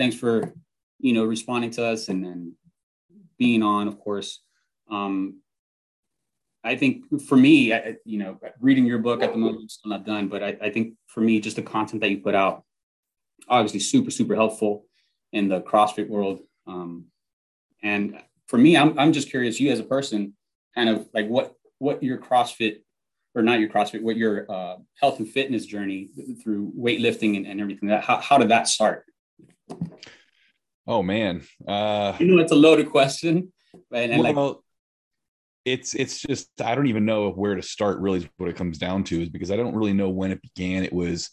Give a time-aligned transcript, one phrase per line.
[0.00, 0.54] thanks for
[0.98, 2.54] you know responding to us and then
[3.38, 4.40] being on, of course.
[4.90, 5.40] Um,
[6.64, 10.04] I think for me, I, you know, reading your book at the moment, still not
[10.04, 12.64] done, but I, I think for me, just the content that you put out,
[13.48, 14.84] obviously super, super helpful
[15.32, 16.40] in the CrossFit world.
[16.66, 17.06] Um,
[17.82, 20.34] and for me, I'm, I'm just curious, you as a person,
[20.74, 22.80] kind of like what, what your CrossFit
[23.34, 26.10] or not your CrossFit, what your uh, health and fitness journey
[26.42, 29.06] through weightlifting and, and everything that, how, how did that start?
[30.86, 31.42] Oh man.
[31.66, 33.52] Uh, you know, it's a loaded question.
[33.92, 34.56] And, and well, like,
[35.64, 37.98] it's it's just I don't even know where to start.
[38.00, 40.84] Really, what it comes down to is because I don't really know when it began.
[40.84, 41.30] It was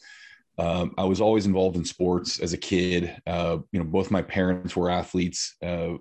[0.58, 3.16] um, I was always involved in sports as a kid.
[3.26, 5.56] Uh, you know, both my parents were athletes.
[5.64, 5.94] Uh,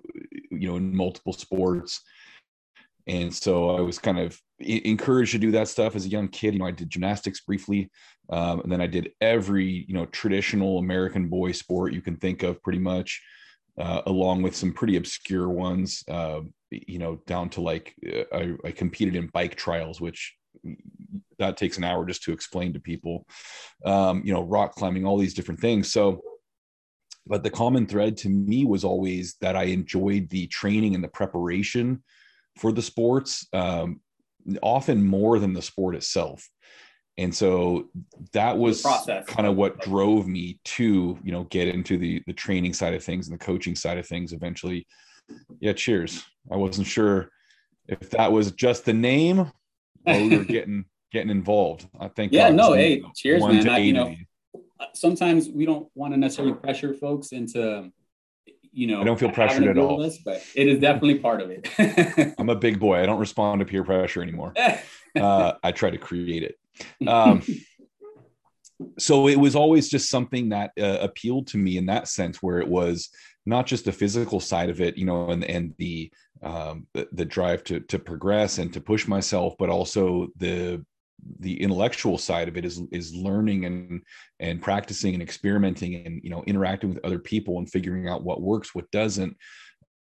[0.51, 2.01] you know, in multiple sports,
[3.07, 6.53] and so I was kind of encouraged to do that stuff as a young kid.
[6.53, 7.89] You know, I did gymnastics briefly,
[8.29, 12.43] um, and then I did every you know traditional American boy sport you can think
[12.43, 13.21] of, pretty much.
[13.79, 16.03] Uh, along with some pretty obscure ones.
[16.09, 20.35] Uh, you know, down to like uh, I, I competed in bike trials, which
[21.37, 23.27] that takes an hour just to explain to people.
[23.85, 25.91] Um, you know, rock climbing, all these different things.
[25.91, 26.21] So,
[27.27, 31.09] but the common thread to me was always that I enjoyed the training and the
[31.09, 32.03] preparation
[32.57, 34.01] for the sports, um,
[34.61, 36.47] often more than the sport itself.
[37.19, 37.89] And so
[38.33, 38.83] that was
[39.27, 43.03] kind of what drove me to, you know, get into the the training side of
[43.03, 44.85] things and the coaching side of things eventually
[45.59, 46.23] yeah, cheers.
[46.51, 47.29] I wasn't sure
[47.87, 49.51] if that was just the name or
[50.05, 51.87] we were getting getting involved.
[51.99, 52.33] I think.
[52.33, 53.67] Yeah, no, hey, cheers, man.
[53.67, 54.15] I, you know,
[54.93, 57.91] sometimes we don't want to necessarily pressure folks into,
[58.71, 59.99] you know, I don't feel pressured at all.
[59.99, 62.35] List, but it is definitely part of it.
[62.39, 63.01] I'm a big boy.
[63.01, 64.53] I don't respond to peer pressure anymore.
[65.15, 67.07] Uh, I try to create it.
[67.07, 67.41] Um,
[68.99, 72.59] so it was always just something that uh, appealed to me in that sense, where
[72.59, 73.09] it was
[73.45, 76.11] not just the physical side of it, you know, and and the
[76.43, 80.85] um, the, the drive to to progress and to push myself, but also the
[81.39, 84.01] the intellectual side of it is is learning and
[84.39, 88.41] and practicing and experimenting and you know interacting with other people and figuring out what
[88.41, 89.35] works, what doesn't,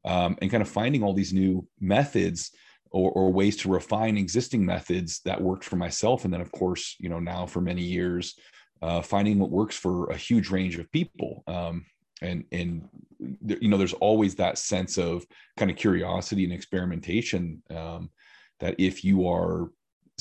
[0.05, 2.51] um, and kind of finding all these new methods
[2.91, 6.97] or, or ways to refine existing methods that worked for myself, and then of course,
[6.99, 8.35] you know, now for many years.
[8.81, 11.45] Uh, finding what works for a huge range of people.
[11.47, 11.87] Um,
[12.21, 12.89] and and
[13.61, 18.11] you know there's always that sense of kind of curiosity and experimentation um,
[18.61, 19.71] that if you are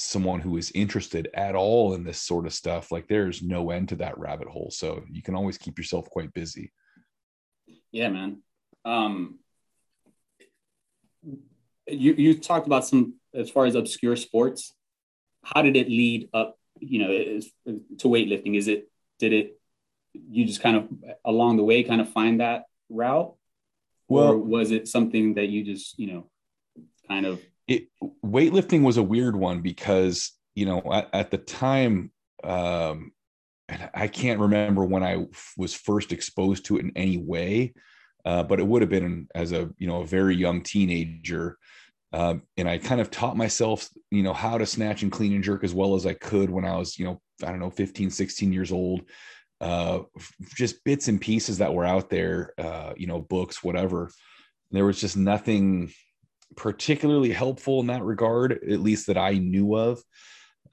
[0.01, 3.89] someone who is interested at all in this sort of stuff like there's no end
[3.89, 4.69] to that rabbit hole.
[4.71, 6.71] So you can always keep yourself quite busy.
[7.91, 8.41] Yeah man.
[8.85, 9.39] Um
[11.87, 14.73] you you talked about some as far as obscure sports.
[15.43, 17.09] How did it lead up you know
[17.99, 18.55] to weightlifting?
[18.55, 19.59] Is it did it
[20.13, 20.89] you just kind of
[21.23, 23.33] along the way kind of find that route?
[24.07, 26.29] Well, or was it something that you just you know
[27.07, 27.87] kind of it
[28.25, 32.11] weightlifting was a weird one because you know at, at the time
[32.43, 33.11] um
[33.93, 35.25] i can't remember when i
[35.57, 37.73] was first exposed to it in any way
[38.23, 41.57] uh, but it would have been as a you know a very young teenager
[42.13, 45.43] um, and i kind of taught myself you know how to snatch and clean and
[45.43, 48.09] jerk as well as i could when i was you know i don't know 15
[48.09, 49.03] 16 years old
[49.61, 49.99] uh,
[50.55, 54.09] just bits and pieces that were out there, uh, you know, books, whatever.
[54.71, 55.93] There was just nothing
[56.55, 60.01] particularly helpful in that regard, at least that I knew of.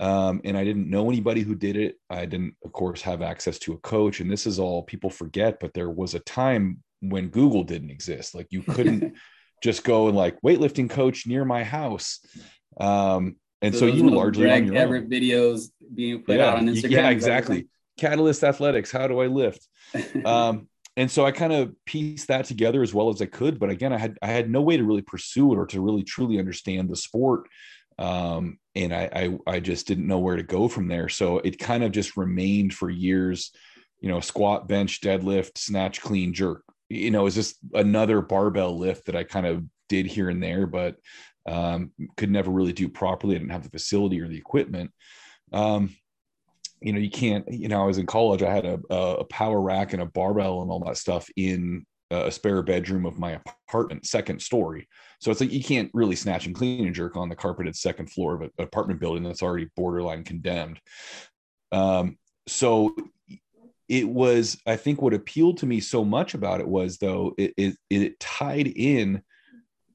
[0.01, 1.97] Um, and I didn't know anybody who did it.
[2.09, 4.21] I didn't, of course, have access to a coach.
[4.21, 8.35] And this is all people forget, but there was a time when Google didn't exist.
[8.35, 9.15] Like you couldn't
[9.63, 12.21] just go and like weightlifting coach near my house.
[12.81, 15.11] Um, and so, so you were largely Greg on your Everett own.
[15.11, 16.91] videos being put yeah, out on Instagram.
[16.91, 17.69] Yeah, exactly.
[17.99, 18.93] Catalyst Athletics.
[18.93, 19.67] How do I lift?
[20.25, 20.69] Um,
[20.99, 23.61] and so I kind of pieced that together as well as I could.
[23.61, 26.03] But again, I had I had no way to really pursue it or to really
[26.03, 27.49] truly understand the sport.
[27.99, 31.09] Um, and I, I I just didn't know where to go from there.
[31.09, 33.53] So it kind of just remained for years,
[34.01, 36.65] you know, squat, bench, deadlift, snatch, clean, jerk.
[36.89, 40.67] You know, it's just another barbell lift that I kind of did here and there,
[40.67, 40.97] but
[41.47, 43.37] um, could never really do properly.
[43.37, 44.91] I didn't have the facility or the equipment.
[45.53, 45.95] Um,
[46.81, 49.61] you know, you can't, you know, I was in college, I had a, a power
[49.61, 53.39] rack and a barbell and all that stuff in a spare bedroom of my
[53.69, 54.89] apartment, second story.
[55.21, 58.11] So it's like you can't really snatch and clean and jerk on the carpeted second
[58.11, 60.81] floor of an apartment building that's already borderline condemned.
[61.73, 62.17] Um,
[62.47, 62.95] so
[63.89, 67.55] it was, I think, what appealed to me so much about it was though it,
[67.57, 69.23] it, it tied in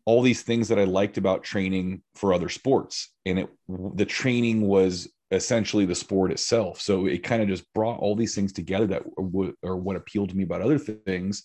[0.06, 4.62] all these things that I liked about training for other sports, and it the training
[4.62, 6.80] was essentially the sport itself.
[6.80, 10.30] So it kind of just brought all these things together that w- or what appealed
[10.30, 11.44] to me about other things.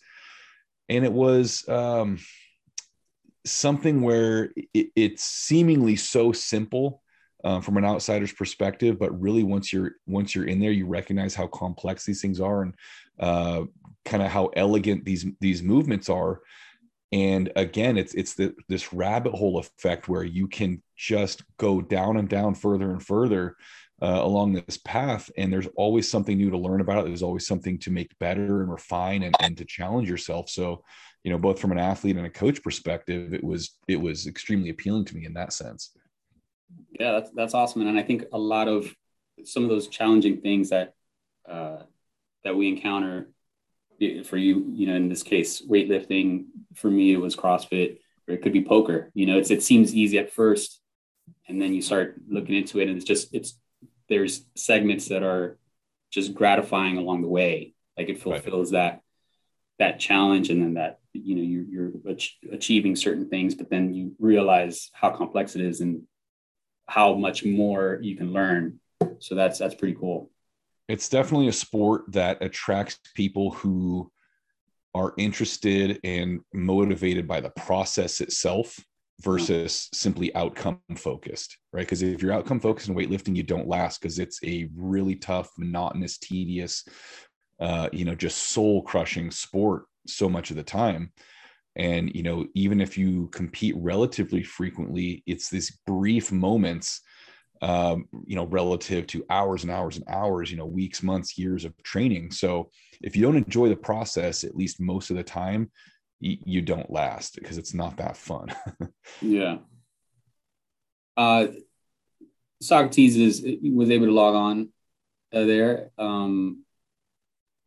[0.88, 2.18] And it was um,
[3.44, 7.02] something where it, it's seemingly so simple
[7.44, 11.34] uh, from an outsider's perspective, but really once you're once you're in there, you recognize
[11.34, 12.74] how complex these things are and
[13.20, 13.62] uh,
[14.04, 16.40] kind of how elegant these these movements are
[17.12, 22.18] and again it's it's the, this rabbit hole effect where you can just go down
[22.18, 23.56] and down further and further
[24.02, 25.30] uh, along this path.
[25.36, 27.06] And there's always something new to learn about it.
[27.06, 30.50] There's always something to make better and refine and, and to challenge yourself.
[30.50, 30.84] So
[31.24, 34.70] you know both from an athlete and a coach perspective it was it was extremely
[34.70, 35.90] appealing to me in that sense.
[36.98, 37.86] Yeah that's that's awesome.
[37.86, 38.94] And i think a lot of
[39.44, 40.94] some of those challenging things that
[41.48, 41.82] uh,
[42.44, 43.30] that we encounter
[44.24, 46.44] for you, you know, in this case, weightlifting,
[46.74, 47.98] for me, it was CrossFit
[48.28, 49.10] or it could be poker.
[49.12, 50.80] You know, it's, it seems easy at first
[51.48, 53.58] and then you start looking into it and it's just, it's,
[54.08, 55.58] there's segments that are
[56.10, 57.74] just gratifying along the way.
[57.96, 58.78] Like it fulfills right.
[58.78, 59.02] that,
[59.78, 60.50] that challenge.
[60.50, 62.14] And then that, you know, you're, you're
[62.52, 66.02] achieving certain things, but then you realize how complex it is and
[66.86, 68.80] how much more you can learn.
[69.18, 70.30] So that's, that's pretty cool
[70.88, 74.10] it's definitely a sport that attracts people who
[74.94, 78.80] are interested and motivated by the process itself
[79.20, 81.82] versus simply outcome focused, right?
[81.82, 85.50] Because if you're outcome focused in weightlifting, you don't last because it's a really tough,
[85.58, 86.84] monotonous, tedious,
[87.60, 91.12] uh, you know, just soul crushing sport so much of the time.
[91.76, 97.00] And, you know, even if you compete relatively frequently, it's these brief moments
[97.62, 101.64] um, you know, relative to hours and hours and hours, you know, weeks, months, years
[101.64, 102.30] of training.
[102.30, 102.70] So
[103.00, 105.70] if you don't enjoy the process, at least most of the time,
[106.20, 108.48] you don't last because it's not that fun.
[109.20, 109.58] yeah.
[111.16, 111.48] Uh,
[112.60, 114.68] Socrates is was able to log on
[115.32, 115.90] uh, there.
[115.98, 116.64] Um,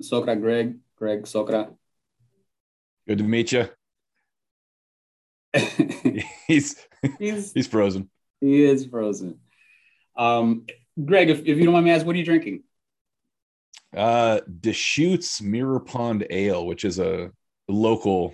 [0.03, 1.74] Sokra Greg, Greg Sokra.
[3.07, 3.69] Good to meet you.
[6.48, 6.75] he's,
[7.19, 8.09] he's he's frozen.
[8.39, 9.39] He is frozen.
[10.15, 10.65] Um,
[11.03, 12.63] Greg, if, if you don't mind me asking, what are you drinking?
[13.95, 17.31] Uh, Deschutes Mirror Pond Ale, which is a
[17.68, 18.33] local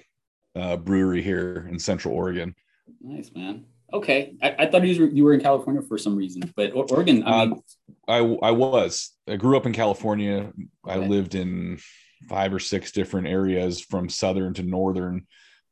[0.57, 2.56] uh, brewery here in Central Oregon.
[3.01, 3.65] Nice, man.
[3.94, 7.24] Okay, I, I thought you were, you were in California for some reason, but Oregon.
[7.25, 7.62] I mean,
[8.07, 9.13] uh, I I was.
[9.27, 10.51] I grew up in California.
[10.51, 10.68] Okay.
[10.86, 11.80] I lived in
[12.27, 15.25] five or six different areas from southern to northern,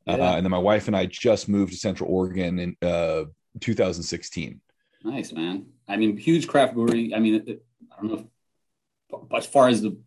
[0.06, 0.14] yeah.
[0.14, 3.26] uh, and then my wife and I just moved to Central Oregon in uh,
[3.60, 4.62] 2016.
[5.04, 5.66] Nice, man.
[5.88, 7.14] I mean, huge craft brewery.
[7.14, 8.26] I mean, it, I don't know
[9.12, 9.98] if, as far as the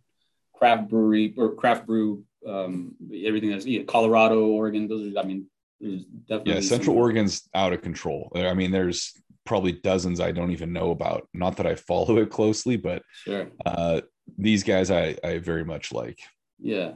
[0.54, 2.94] craft brewery or craft brew, um,
[3.24, 4.88] everything that's yeah, Colorado, Oregon.
[4.88, 5.46] Those are, I mean,
[5.80, 6.60] there's definitely yeah.
[6.60, 7.02] Central some...
[7.02, 8.32] Oregon's out of control.
[8.34, 9.12] I mean, there's
[9.44, 11.28] probably dozens I don't even know about.
[11.32, 13.48] Not that I follow it closely, but sure.
[13.64, 14.02] Uh,
[14.36, 16.18] these guys I I very much like.
[16.60, 16.92] Yeah,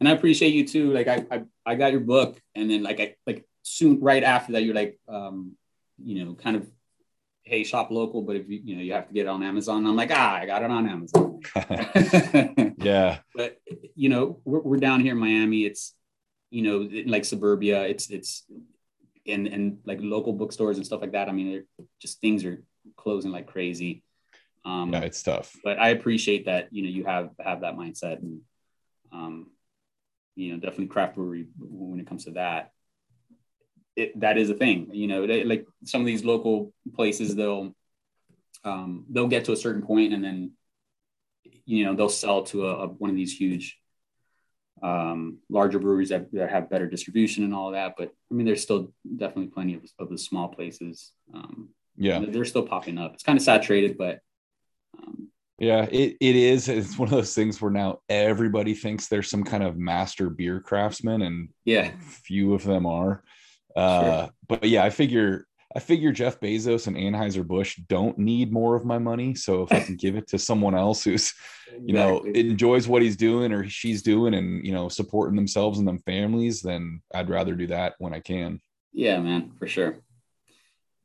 [0.00, 0.92] and I appreciate you too.
[0.92, 4.52] Like I I, I got your book, and then like I like soon right after
[4.52, 5.52] that, you're like, um,
[6.02, 6.68] you know, kind of
[7.44, 9.86] hey, shop local, but if you you know you have to get it on Amazon,
[9.86, 11.40] I'm like, ah, I got it on Amazon.
[12.78, 13.18] yeah.
[13.34, 13.58] But
[14.02, 15.64] you know, we're, we're down here in Miami.
[15.64, 15.94] It's
[16.50, 17.84] you know like suburbia.
[17.84, 18.44] It's it's
[19.28, 21.28] and and like local bookstores and stuff like that.
[21.28, 22.64] I mean, they're just things are
[22.96, 24.02] closing like crazy.
[24.64, 25.56] Um, yeah, it's tough.
[25.62, 28.40] But I appreciate that you know you have have that mindset and
[29.12, 29.52] um,
[30.34, 32.72] you know definitely craft brewery when it comes to that
[33.94, 34.88] it, that is a thing.
[34.92, 37.72] You know, they, like some of these local places, they'll
[38.64, 40.52] um, they'll get to a certain point and then
[41.64, 43.78] you know they'll sell to a, a one of these huge
[44.82, 47.94] um, larger breweries that, that have better distribution and all of that.
[47.96, 51.12] But I mean, there's still definitely plenty of, of the small places.
[51.32, 53.14] Um, yeah, they're still popping up.
[53.14, 54.20] It's kind of saturated, but
[54.98, 56.68] um, yeah, it, it is.
[56.68, 60.60] It's one of those things where now everybody thinks there's some kind of master beer
[60.60, 63.22] craftsman, and yeah, few of them are.
[63.76, 64.30] Uh, sure.
[64.48, 68.84] But yeah, I figure I figure Jeff Bezos and Anheuser Busch don't need more of
[68.84, 69.34] my money.
[69.34, 71.32] So if I can give it to someone else who's,
[71.84, 75.88] you know, enjoys what he's doing or she's doing, and you know, supporting themselves and
[75.88, 78.60] them families, then I'd rather do that when I can.
[78.92, 80.00] Yeah, man, for sure.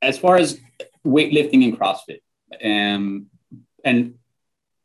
[0.02, 0.60] As far as
[1.06, 2.20] weightlifting and CrossFit,
[2.64, 3.28] um,
[3.86, 4.16] and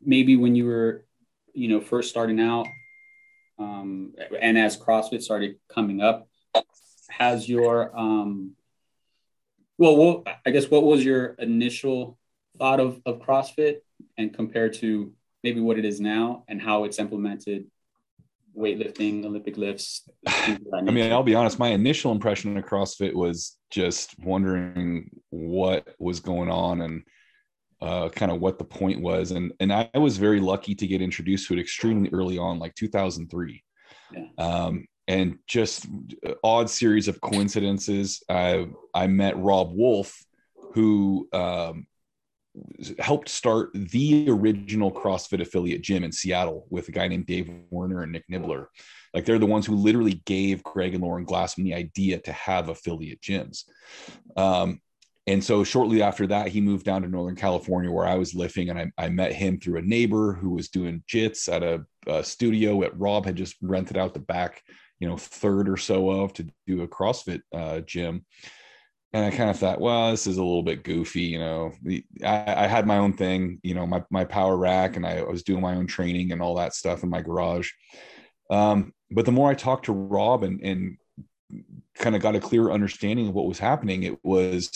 [0.01, 1.05] maybe when you were,
[1.53, 2.67] you know, first starting out,
[3.59, 6.29] um, and as CrossFit started coming up,
[7.11, 8.53] has your um
[9.83, 12.19] well, well i guess what was your initial
[12.59, 13.79] thought of, of crossfit
[14.17, 15.12] and compared to
[15.43, 17.67] maybe what it is now and how it's implemented
[18.57, 24.15] weightlifting olympic lifts i mean i'll be honest my initial impression of crossfit was just
[24.21, 27.03] wondering what was going on and
[27.83, 29.33] uh, kind of what the point was.
[29.33, 32.77] And and I was very lucky to get introduced to it extremely early on, like
[32.77, 33.65] 2003.
[34.12, 34.21] Yeah.
[34.39, 35.87] Um, and just
[36.44, 38.23] odd series of coincidences.
[38.28, 40.25] I I met Robb Wolf,
[40.75, 41.87] who um,
[42.99, 48.02] helped start the original CrossFit affiliate gym in Seattle with a guy named Dave Werner
[48.02, 48.68] and Nick Nibbler.
[49.14, 52.68] Like they're the ones who literally gave Greg and Lauren Glassman the idea to have
[52.68, 53.64] affiliate gyms.
[54.37, 54.80] Um,
[55.26, 58.71] and so shortly after that, he moved down to Northern California where I was living,
[58.71, 62.25] and I, I met him through a neighbor who was doing jits at a, a
[62.25, 64.62] studio that Robb had just rented out the back,
[65.02, 68.25] you know, third or so of to do a CrossFit uh, gym.
[69.12, 71.73] And I kind of thought, well, this is a little bit goofy, you know.
[72.25, 75.42] I, I had my own thing, you know, my my power rack, and I was
[75.42, 77.68] doing my own training and all that stuff in my garage.
[78.49, 80.97] Um, but the more I talked to Robb and, and
[81.97, 84.71] kind of got a clear understanding of what was happening, it was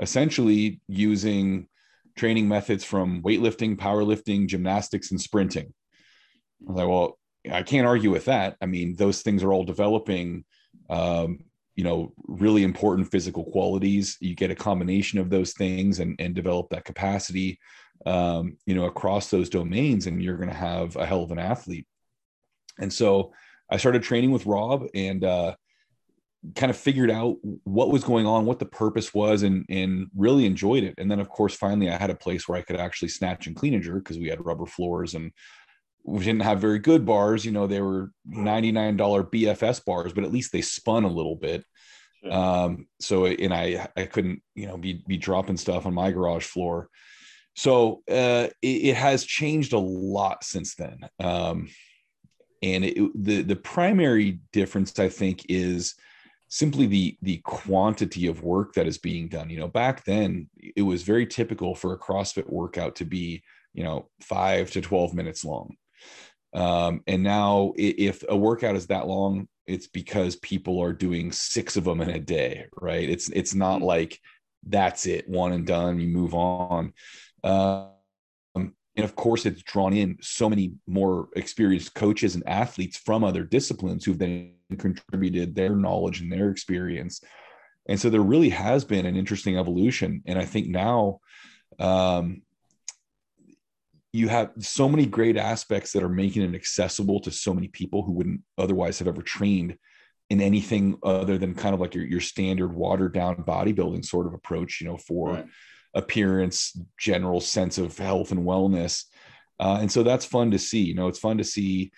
[0.00, 1.66] essentially using
[2.16, 5.74] training methods from weightlifting, powerlifting, gymnastics, and sprinting.
[6.62, 7.18] I was like, well,
[7.50, 8.56] I can't argue with that.
[8.60, 10.44] I mean, those things are all developing,
[10.90, 14.16] um, you know, really important physical qualities.
[14.20, 17.58] You get a combination of those things and, and develop that capacity,
[18.06, 21.38] um, you know, across those domains, and you're going to have a hell of an
[21.38, 21.86] athlete.
[22.78, 23.32] And so
[23.70, 25.56] I started training with Robb and uh,
[26.54, 30.46] kind of figured out what was going on, what the purpose was, and and really
[30.46, 30.94] enjoyed it.
[30.98, 33.56] And then, of course, finally, I had a place where I could actually snatch and
[33.56, 35.32] clean and jerk because we had rubber floors and
[36.06, 37.44] we didn't have very good bars.
[37.44, 41.12] You know, they were ninety nine dollar BFS bars, but at least they spun a
[41.12, 41.64] little bit.
[42.22, 42.32] Sure.
[42.32, 46.44] Um, so, and I I couldn't you know be be dropping stuff on my garage
[46.44, 46.88] floor.
[47.54, 51.00] So uh, it, it has changed a lot since then.
[51.18, 51.68] Um,
[52.62, 55.94] and it, the the primary difference i think is
[56.48, 60.82] simply the the quantity of work that is being done you know back then it
[60.82, 63.42] was very typical for a crossfit workout to be
[63.74, 65.76] you know 5 to 12 minutes long
[66.56, 71.76] um, and now if a workout is that long it's because people are doing six
[71.76, 73.86] of them in a day right it's it's not mm-hmm.
[73.86, 74.20] like
[74.68, 76.92] that's it one and done you move on
[77.44, 77.86] uh,
[78.96, 83.44] and of course, it's drawn in so many more experienced coaches and athletes from other
[83.44, 87.20] disciplines who've then contributed their knowledge and their experience.
[87.88, 90.22] And so there really has been an interesting evolution.
[90.24, 91.20] And I think now
[91.78, 92.40] um,
[94.16, 98.02] you have so many great aspects that are making it accessible to so many people
[98.02, 99.76] who wouldn't otherwise have ever trained
[100.30, 104.34] in anything other than kind of like your, your standard watered down bodybuilding sort of
[104.34, 105.34] approach, you know, for.
[105.34, 105.46] Right
[105.96, 109.04] appearance, general sense of health and wellness.
[109.58, 110.82] Uh, and so that's fun to see.
[110.82, 111.90] You know, it's fun to see,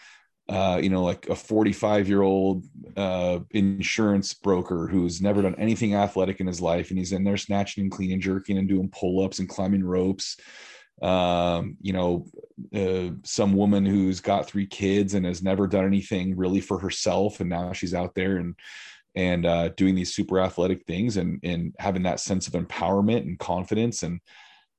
[0.49, 2.65] uh, you know, like a 45 year old
[2.97, 7.37] uh, insurance broker who's never done anything athletic in his life, and he's in there
[7.37, 10.37] snatching and clean and jerking and doing pull ups and climbing ropes.
[11.03, 12.27] Um, you know,
[12.75, 17.41] uh, some woman who's got three kids and has never done anything really for herself,
[17.41, 18.55] and now she's out there and
[19.15, 23.39] and uh, doing these super athletic things and and having that sense of empowerment and
[23.39, 24.03] confidence.
[24.03, 24.21] And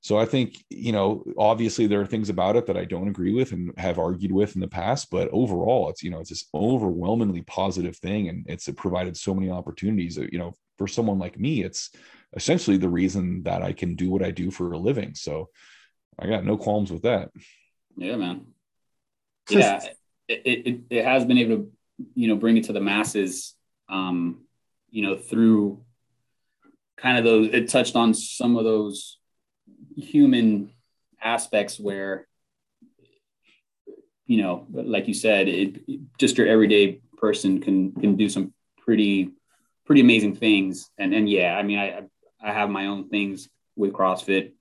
[0.02, 3.34] so i think you know obviously there are things about it that i don't agree
[3.34, 6.48] with and have argued with in the past but overall it's you know it's this
[6.54, 11.62] overwhelmingly positive thing and it's provided so many opportunities you know for someone like me
[11.62, 11.90] it's
[12.36, 15.14] essentially the reason that i can do what i do for a living.
[15.14, 15.48] So
[16.18, 17.30] i got no qualms with that
[17.96, 18.46] yeah man
[19.48, 19.80] yeah
[20.28, 21.72] it, it, it has been able to
[22.14, 23.54] you know bring it to the masses
[23.90, 24.42] um,
[24.90, 25.82] you know, through
[26.96, 29.18] kind of those, it touched on some of those
[29.96, 30.70] human
[31.20, 32.26] aspects where,
[34.26, 35.80] you know, like you said, it,
[36.18, 39.30] just your everyday person can can do some pretty
[39.84, 40.88] pretty amazing things.
[40.98, 42.02] And and yeah, I mean, I
[42.40, 44.52] I have my own things with CrossFit,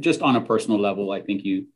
[0.00, 1.10] just on a personal level.
[1.10, 1.66] I think you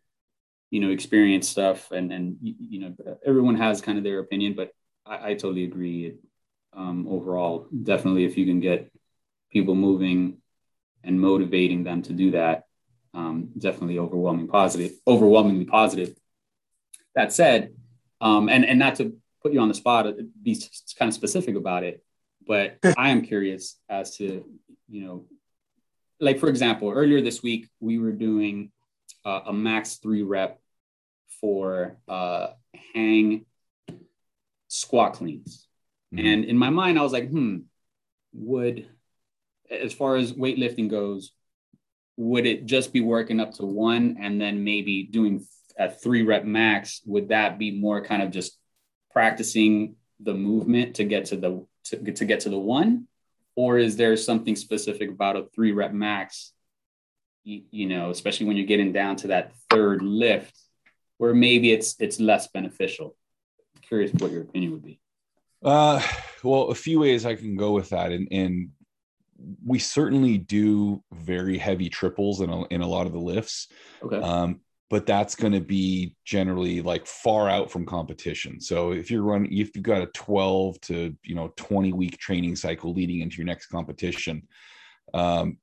[0.71, 2.95] you know experience stuff, and and you know
[3.25, 4.73] everyone has kind of their opinion, but
[5.05, 6.07] I, I totally agree.
[6.07, 6.19] It,
[6.73, 7.69] um, overall.
[7.83, 8.93] Definitely, if you can get
[9.51, 10.39] people moving
[11.03, 12.65] and motivating them to do that,
[13.15, 16.15] um, definitely overwhelming positive, overwhelmingly positive.
[17.15, 17.75] That said,
[18.21, 20.61] um, and and not to put you on the spot, uh, be
[20.99, 22.05] kind of specific about it,
[22.47, 24.45] but I am curious as to
[24.89, 25.25] you know,
[26.21, 28.71] like for example, earlier this week we were doing
[29.25, 30.59] uh, a max three rep
[31.41, 32.49] for uh,
[32.95, 33.45] hang
[34.69, 35.67] squat cleans
[36.15, 36.27] Mm-hmm.
[36.27, 37.59] And in my mind, I was like, hmm,
[38.33, 38.87] would,
[39.71, 41.33] as far as weightlifting goes,
[42.17, 45.45] would it just be working up to one and then maybe doing
[45.79, 47.03] a three rep max?
[47.05, 48.57] Would that be more kind of just
[49.13, 53.07] practicing the movement to get to the to, to get to the one?
[53.57, 56.53] Or is there something specific about a three rep max,
[57.43, 60.55] you, you know, especially when you're getting down to that third lift,
[61.19, 63.17] where maybe it's it's less beneficial?
[63.87, 65.01] curious what your opinion would be.
[65.65, 66.01] Uh,
[66.43, 68.71] well, a few ways I can go with that, and and
[69.65, 73.69] we certainly do very heavy triples in a, in a lot of the lifts.
[74.03, 74.17] Okay.
[74.19, 78.61] Um, but that's going to be generally like far out from competition.
[78.61, 82.57] So if you're running, if you've got a 12 to you know 20 week training
[82.57, 84.47] cycle leading into your next competition,
[85.13, 85.59] um,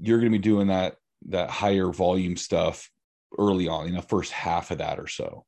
[0.00, 0.96] you're going to be doing that
[1.28, 2.90] that higher volume stuff
[3.38, 5.44] early on in the first half of that or so.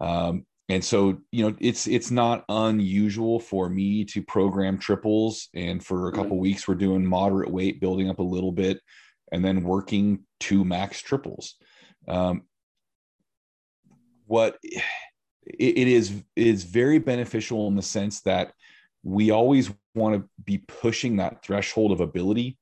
[0.00, 5.84] Um, and so you know it's it's not unusual for me to program triples and
[5.84, 6.42] for a couple right.
[6.42, 8.80] weeks we're doing moderate weight building up a little bit
[9.32, 11.56] and then working two max triples
[12.10, 12.42] um,
[14.26, 14.82] what it,
[15.58, 18.52] it is is very beneficial in the sense that
[19.02, 22.58] we always want to be pushing that threshold of ability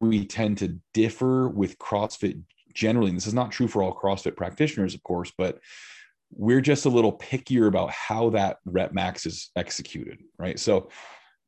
[0.00, 2.42] we tend to differ with CrossFit
[2.74, 5.58] generally, and this is not true for all CrossFit practitioners, of course, but
[6.30, 10.58] we're just a little pickier about how that rep max is executed, right?
[10.58, 10.90] So,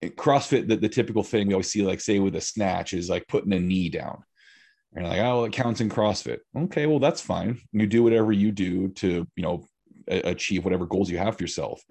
[0.02, 3.26] CrossFit, the, the typical thing we always see, like say with a snatch, is like
[3.28, 4.23] putting a knee down.
[4.95, 6.38] And like, oh, it counts in CrossFit.
[6.57, 7.61] Okay, well, that's fine.
[7.73, 9.67] You do whatever you do to, you know,
[10.09, 11.83] achieve whatever goals you have for yourself.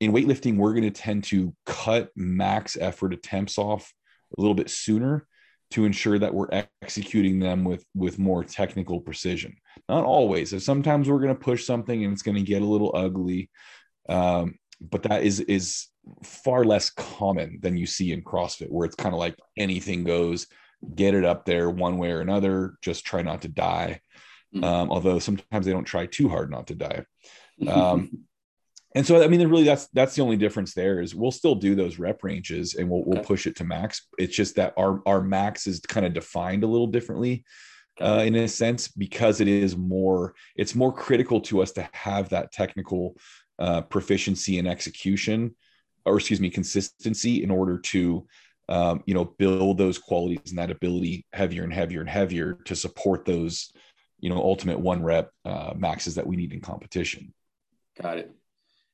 [0.00, 3.92] In weightlifting, we're going to tend to cut max effort attempts off
[4.36, 5.26] a little bit sooner
[5.70, 9.54] to ensure that we're executing them with with more technical precision
[9.88, 12.66] not always so sometimes we're going to push something and it's going to get a
[12.66, 13.50] little ugly
[14.08, 15.88] um, but that is is
[16.22, 20.46] far less common than you see in crossfit where it's kind of like anything goes
[20.94, 24.00] get it up there one way or another just try not to die.
[24.54, 24.64] Mm.
[24.64, 27.04] um, although sometimes they don't try too hard not to die.
[27.66, 28.24] Um,
[28.94, 31.74] and so i mean really that's that's the only difference there is we'll still do
[31.74, 34.06] those rep ranges and we'll, we'll push it to max.
[34.18, 37.44] It's just that our our max is kind of defined a little differently
[38.00, 42.30] uh, in a sense because it is more it's more critical to us to have
[42.30, 43.16] that technical
[43.58, 45.54] uh, proficiency and execution
[46.08, 48.26] or excuse me consistency in order to
[48.68, 52.76] um, you know build those qualities and that ability heavier and heavier and heavier to
[52.76, 53.72] support those
[54.20, 57.32] you know ultimate one rep uh, maxes that we need in competition
[58.00, 58.34] got it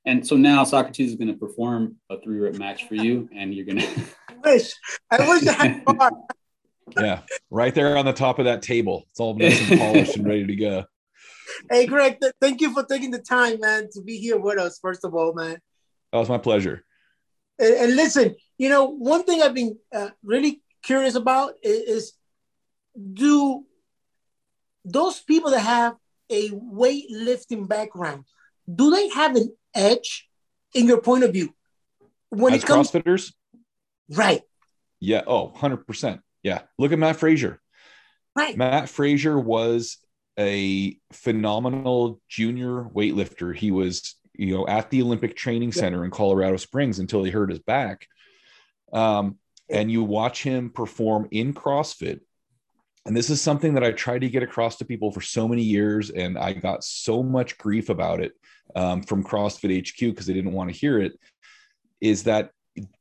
[0.07, 3.55] and so now Socrates is going to perform a three rep match for you, and
[3.55, 4.05] you're going to.
[4.29, 4.73] I wish.
[5.11, 6.11] I wish I had more.
[6.97, 9.07] yeah, right there on the top of that table.
[9.11, 10.85] It's all nice and polished and ready to go.
[11.71, 14.79] Hey, Greg, th- thank you for taking the time, man, to be here with us.
[14.81, 15.59] First of all, man.
[16.13, 16.85] That was my pleasure.
[17.59, 22.13] And, and listen, you know, one thing I've been uh, really curious about is, is
[23.13, 23.65] do
[24.85, 25.97] those people that have
[26.31, 28.25] a weightlifting background
[28.73, 30.27] do they have an edge
[30.75, 31.55] in your point of view?
[32.31, 33.35] When As it comes crossfitters?
[34.09, 34.41] Right.
[35.01, 35.23] Yeah.
[35.27, 36.63] Oh 100% yeah.
[36.79, 37.61] Look at Mat Fraser
[38.35, 38.57] right.
[38.57, 39.99] Mat Fraser was
[40.39, 43.55] a phenomenal junior weightlifter.
[43.55, 47.51] He was you know at the olympic training center in colorado springs until he hurt
[47.51, 48.07] his back.
[48.93, 49.39] Um,
[49.71, 52.21] and you watch him perform in crossfit.
[53.07, 55.63] And this is something that I tried to get across to people for so many
[55.63, 58.33] years, and I got so much grief about it
[58.75, 61.19] um, from CrossFit HQ because they didn't want to hear it.
[62.01, 62.51] Is that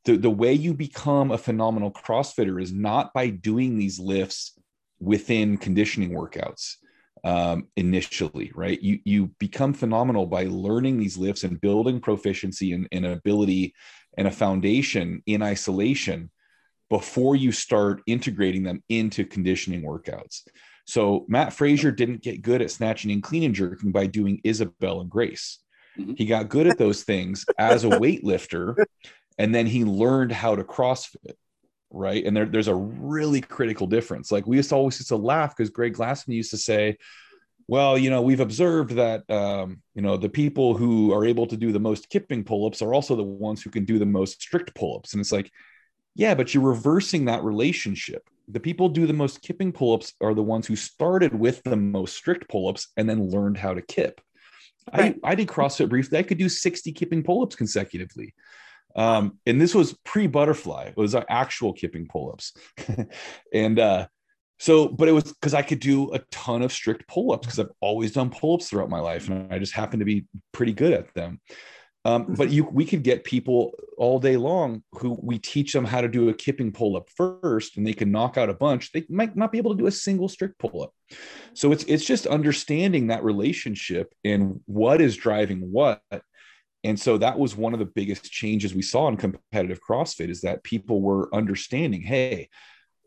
[0.04, 4.58] the, the way you become a phenomenal CrossFitter is not by doing these lifts
[5.00, 6.76] within conditioning workouts
[7.24, 8.80] um, initially, right?
[8.80, 13.74] You you become phenomenal by learning these lifts and building proficiency and, and ability
[14.16, 16.30] and a foundation in isolation
[16.90, 20.42] before you start integrating them into conditioning workouts.
[20.86, 25.00] So Mat Fraser didn't get good at snatching and clean and jerking by doing Isabel
[25.00, 25.60] and Grace.
[25.98, 26.12] Mm-hmm.
[26.16, 28.84] He got good at those things as a weightlifter,
[29.38, 31.36] and then he learned how to CrossFit.
[31.96, 32.24] Right.
[32.24, 34.32] And there, there's a really critical difference.
[34.32, 36.98] Like we used to always used to laugh because Greg Glassman used to say,
[37.68, 41.56] well, you know, we've observed that, um, you know, the people who are able to
[41.56, 44.42] do the most kipping pull ups are also the ones who can do the most
[44.42, 45.12] strict pull ups.
[45.12, 45.50] And it's like,
[46.14, 48.28] yeah, but you're reversing that relationship.
[48.48, 52.14] The people do the most kipping pull-ups are the ones who started with the most
[52.14, 54.20] strict pull-ups and then learned how to kip.
[54.92, 55.16] Right.
[55.24, 56.18] I, I did CrossFit briefly.
[56.18, 58.34] I could do 60 kipping pull-ups consecutively.
[58.96, 60.84] Um, and this was pre-butterfly.
[60.84, 62.54] It was actual kipping pull-ups.
[63.52, 64.06] and uh,
[64.58, 67.74] so, but it was because I could do a ton of strict pull-ups because I've
[67.80, 71.12] always done pull-ups throughout my life, and I just happen to be pretty good at
[71.14, 71.40] them.
[72.06, 76.02] Um, but you, we could get people all day long who we teach them how
[76.02, 78.92] to do a kipping pull up first, and they can knock out a bunch.
[78.92, 80.92] They might not be able to do a single strict pull up.
[81.54, 86.02] So it's it's just understanding that relationship and what is driving what.
[86.84, 90.42] And so that was one of the biggest changes we saw in competitive CrossFit is
[90.42, 92.50] that people were understanding, hey,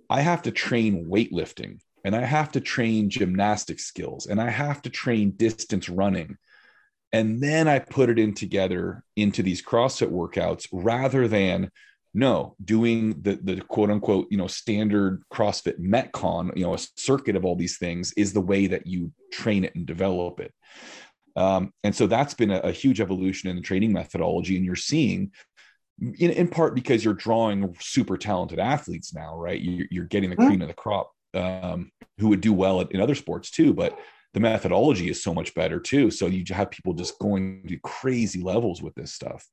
[0.09, 4.81] I have to train weightlifting and I have to train gymnastic skills and I have
[4.81, 6.37] to train distance running.
[7.13, 11.69] And then I put it in together into these CrossFit workouts rather than
[12.13, 17.35] no doing the the quote unquote you know standard CrossFit Metcon you know a circuit
[17.35, 20.53] of all these things is the way that you train it and develop it.
[21.37, 24.75] Um, and so that's been a, a, huge evolution in the training methodology, and you're
[24.75, 25.31] seeing
[26.01, 29.61] in, in part because you're drawing super talented athletes now, right?
[29.61, 30.47] You're, you're getting the mm-hmm.
[30.47, 33.97] cream of the crop um, who would do well in other sports too, but
[34.33, 36.09] the methodology is so much better too.
[36.09, 39.47] So you have people just going to crazy levels with this stuff.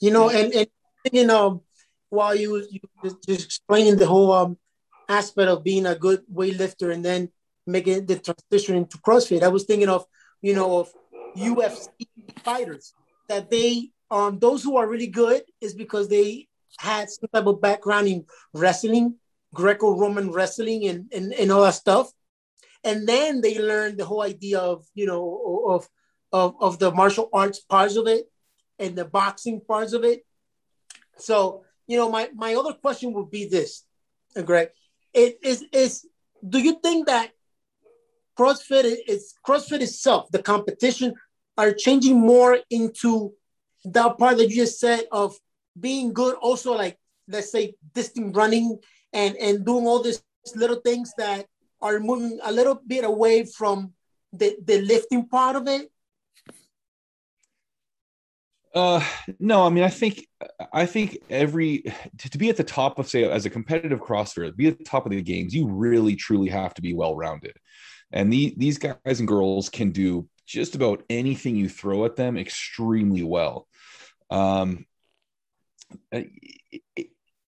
[0.00, 0.68] You know, and, and
[1.12, 1.62] you know,
[2.08, 2.80] while you you
[3.26, 4.58] just explaining the whole um,
[5.08, 7.30] aspect of being a good weightlifter and then
[7.66, 10.06] making the transition into CrossFit, I was thinking of
[10.42, 10.92] you know of
[11.36, 11.88] UFC
[12.44, 12.94] fighters
[13.28, 16.48] that they um, those who are really good is because they
[16.78, 18.24] had some type of background in
[18.54, 19.16] wrestling,
[19.54, 22.10] Greco-Roman wrestling, and, and, and all that stuff.
[22.84, 25.88] And then they learned the whole idea of, you know, of,
[26.32, 28.30] of, of the martial arts parts of it
[28.78, 30.24] and the boxing parts of it.
[31.16, 33.84] So, you know, my, my other question would be this,
[34.44, 34.70] Greg.
[35.12, 36.06] It is, is
[36.46, 37.32] do you think that
[38.38, 41.14] CrossFit is CrossFit itself, the competition,
[41.56, 43.32] are changing more into
[43.84, 45.36] that part that you just said of
[45.78, 46.96] being good, also like
[47.26, 48.78] let's say distant running
[49.12, 50.22] and and doing all these
[50.54, 51.46] little things that
[51.80, 53.92] are moving a little bit away from
[54.32, 55.90] the the lifting part of it.
[58.74, 59.02] Uh,
[59.40, 60.28] no, I mean, I think,
[60.72, 61.82] I think every
[62.18, 64.84] to, to, be at the top of say as a competitive CrossFitter, be at the
[64.84, 67.56] top of the games, you really truly have to be well rounded,
[68.12, 72.38] and the, these guys and girls can do just about anything you throw at them
[72.38, 73.66] extremely well.
[74.30, 74.86] Um,
[76.12, 76.22] uh,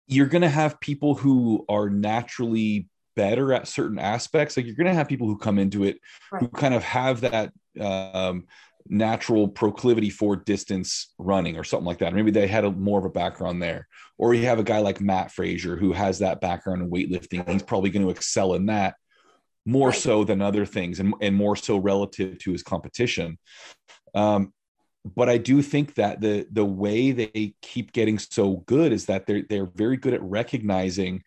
[0.07, 4.55] you're going to have people who are naturally better at certain aspects.
[4.55, 5.99] Like you're going to have people who come into it
[6.31, 6.41] right.
[6.41, 8.45] who kind of have that um,
[8.87, 12.13] natural proclivity for distance running or something like that.
[12.13, 13.87] Maybe they had a more of a background there.
[14.17, 17.63] Or you have a guy like Mat Fraser who has that background in weightlifting he's
[17.63, 18.95] probably going to excel in that
[19.65, 19.97] more right.
[19.97, 23.37] so than other things and, and more so relative to his competition
[24.13, 24.53] um,
[25.15, 29.27] but I do think that the the way they keep getting so good is that
[29.27, 31.21] they're they're very good at recognizing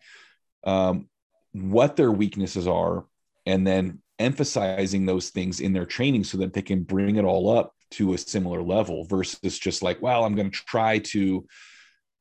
[0.64, 1.08] um,
[1.52, 3.06] what their weaknesses are
[3.46, 7.56] and then emphasizing those things in their training so that they can bring it all
[7.56, 11.46] up to a similar level versus just like, well, I'm going to try to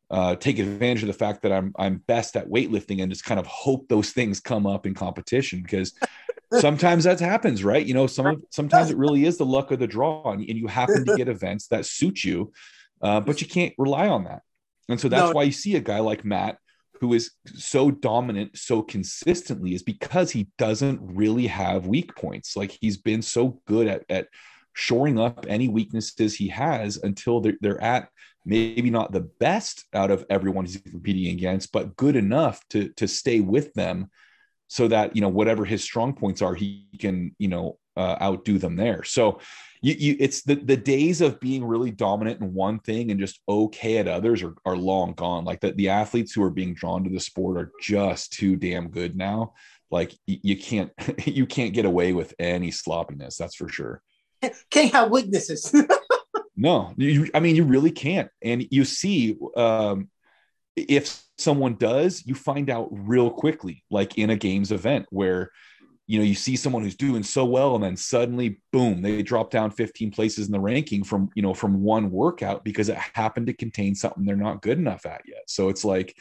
[0.10, 3.40] uh, take advantage of the fact that I'm I'm best at weightlifting and just kind
[3.40, 5.94] of hope those things come up in competition because
[6.60, 7.86] sometimes that happens, right?
[7.86, 10.68] You know, some sometimes it really is the luck of the draw, and, and you
[10.68, 12.54] happen to get events that suit you,
[13.02, 14.42] uh, but you can't rely on that.
[14.90, 15.34] And so that's no.
[15.34, 16.58] why you see a guy like Mat
[17.02, 22.56] who is so dominant so consistently is because he doesn't really have weak points.
[22.56, 24.28] Like he's been so good at at
[24.74, 28.10] shoring up any weaknesses he has until they're, they're at
[28.48, 33.08] maybe not the best out of everyone he's competing against, but good enough to to
[33.08, 34.10] stay with them
[34.68, 38.58] so that you know whatever his strong points are he can you know uh, outdo
[38.58, 39.04] them there.
[39.04, 39.40] So
[39.82, 43.42] you, you it's the, the days of being really dominant in one thing and just
[43.50, 45.44] okay at others are, are long gone.
[45.44, 48.90] Like the, the athletes who are being drawn to the sport are just too damn
[48.90, 49.54] good now.
[49.92, 50.92] Like you, you can't
[51.26, 54.02] you can't get away with any sloppiness that's for sure.
[54.70, 55.74] Can't have weaknesses
[56.58, 58.30] no you, i mean you really can't.
[58.42, 60.10] And you see um
[60.78, 65.52] if someone does, you find out real quickly, like in a games event where
[66.06, 69.52] you know you see someone who's doing so well and then suddenly boom they drop
[69.52, 73.48] down 15 places in the ranking from you know from one workout because it happened
[73.48, 75.44] to contain something they're not good enough at yet.
[75.48, 76.16] So it's like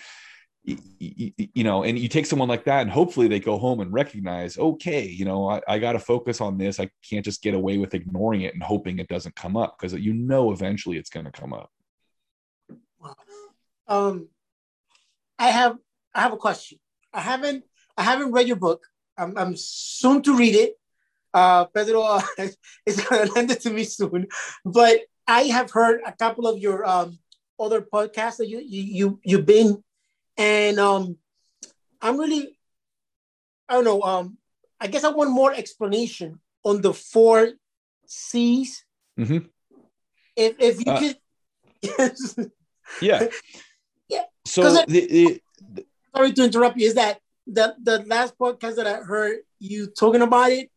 [0.66, 4.58] you know and you take someone like that and hopefully they go home and recognize
[4.58, 7.78] okay you know i, I got to focus on this i can't just get away
[7.78, 11.26] with ignoring it and hoping it doesn't come up because you know eventually it's going
[11.26, 11.70] to come up
[13.86, 14.28] um
[15.38, 15.76] I have
[16.14, 16.78] I have a question.
[17.12, 17.64] I haven't
[17.96, 18.86] I haven't read your book.
[19.18, 20.74] I'm, I'm soon to read it.
[21.32, 22.20] Uh, Pedro
[22.86, 24.26] is going to lend it to me soon.
[24.64, 27.18] But I have heard a couple of your um,
[27.58, 29.82] other podcasts that you you, you you've been,
[30.36, 31.16] and um,
[32.00, 32.56] I'm really
[33.68, 34.02] I don't know.
[34.02, 34.38] Um,
[34.80, 37.50] I guess I want more explanation on the four
[38.06, 38.84] C's.
[39.18, 39.46] Mm-hmm.
[40.36, 41.16] If if you uh, could,
[41.82, 42.38] yes.
[43.00, 43.26] yeah.
[44.46, 46.86] So the, the, sorry to interrupt you.
[46.86, 50.70] Is that the the last podcast that I heard you talking about it?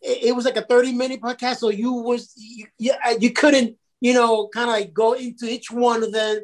[0.00, 3.76] It, it was like a thirty minute podcast, so you was you you, you couldn't
[4.00, 6.40] you know kind of like go into each one of them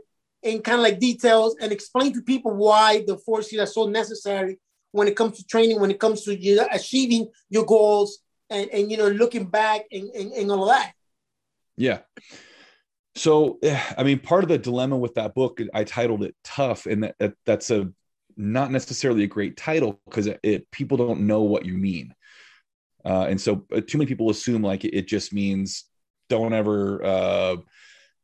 [0.46, 3.88] in kind of like details and explain to people why the four C's are so
[3.88, 4.58] necessary
[4.92, 8.70] when it comes to training, when it comes to you know, achieving your goals and,
[8.70, 10.92] and you know looking back and, and, and all of that.
[11.76, 11.98] Yeah.
[13.16, 13.58] So,
[13.96, 17.34] I mean, part of the dilemma with that book, I titled it "Tough," and that,
[17.44, 17.90] that's a
[18.36, 22.14] not necessarily a great title because it, it, people don't know what you mean,
[23.04, 25.84] uh, and so uh, too many people assume like it, it just means
[26.28, 27.56] don't ever uh,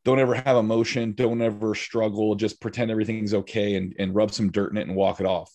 [0.05, 4.51] don't ever have emotion, don't ever struggle, just pretend everything's okay and and rub some
[4.51, 5.51] dirt in it and walk it off,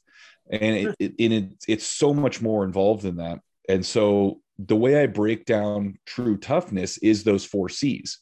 [0.50, 5.00] and it, it, it it's so much more involved than that, and so the way
[5.00, 8.20] I break down true toughness is those four C's.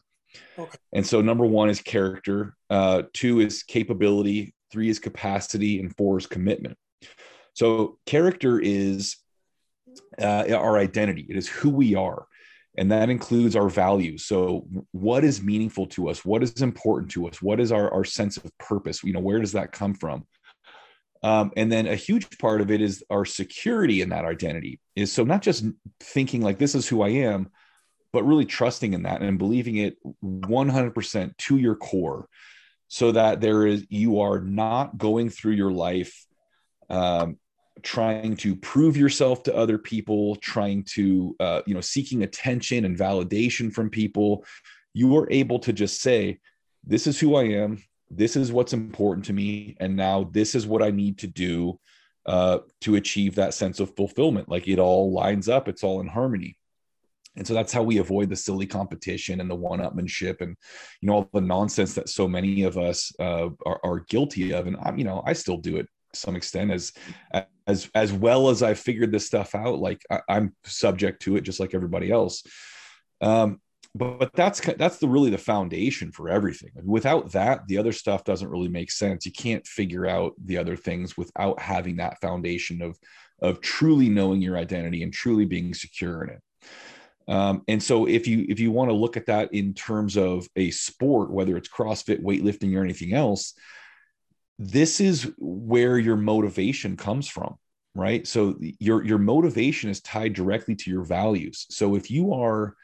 [0.59, 0.79] Okay.
[0.93, 6.19] And so number one is character, uh, two is capability, three is capacity, and four
[6.19, 6.77] is commitment.
[7.55, 9.17] So character is
[10.21, 11.27] uh, our identity.
[11.29, 12.27] It is who we are.
[12.79, 14.25] And that includes our values.
[14.25, 16.25] So, what is meaningful to us?
[16.25, 17.41] What is important to us?
[17.41, 19.03] What is our, our sense of purpose?
[19.03, 20.27] You know, where does that come from?
[21.23, 25.13] Um, and then a huge part of it is our security in that identity is
[25.13, 25.65] so not just
[26.01, 27.51] thinking like this is who I am,
[28.13, 32.29] but really trusting in that and believing it 100% to your core
[32.89, 36.27] so that there is you are not going through your life
[36.89, 37.39] um,
[37.83, 42.99] trying to prove yourself to other people trying to uh, you know seeking attention and
[42.99, 44.45] validation from people
[44.95, 46.39] you are able to just say
[46.87, 47.83] this is who i am.
[48.09, 49.77] This is what's important to me.
[49.81, 51.79] And now this is what i need to do
[52.25, 54.49] uh, to achieve that sense of fulfillment.
[54.49, 55.69] Like it all lines up.
[55.69, 56.57] It's all in harmony.
[57.37, 60.57] And so that's how we avoid the silly competition and the one-upmanship and
[61.03, 64.67] you know all the nonsense that so many of us uh, are, are, guilty of.
[64.67, 66.93] And i'm you know i still do it some extent as
[67.67, 71.43] as as well as i figured this stuff out like I, i'm subject to it
[71.43, 72.43] just like everybody else
[73.21, 73.61] um,
[73.97, 76.71] but, but that's that's the really the foundation for everything.
[76.85, 79.25] Without that, the other stuff doesn't really make sense.
[79.25, 82.99] You can't figure out the other things without having that foundation of
[83.41, 86.43] of truly knowing your identity and truly being secure in it.
[87.29, 90.47] Um, and so if you if you want to look at that in terms of
[90.57, 93.55] a sport, whether it's CrossFit, weightlifting, or anything else,
[94.59, 97.57] this is where your motivation comes from,
[97.95, 98.27] right?
[98.27, 101.67] So your your motivation is tied directly to your values.
[101.71, 102.75] So if you are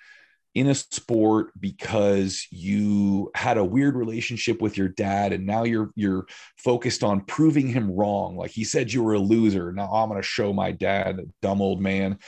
[0.54, 5.90] in a sport because you had a weird relationship with your dad and now you're
[5.94, 6.26] you're
[6.58, 10.20] focused on proving him wrong like he said you were a loser now i'm going
[10.20, 12.18] to show my dad dumb old man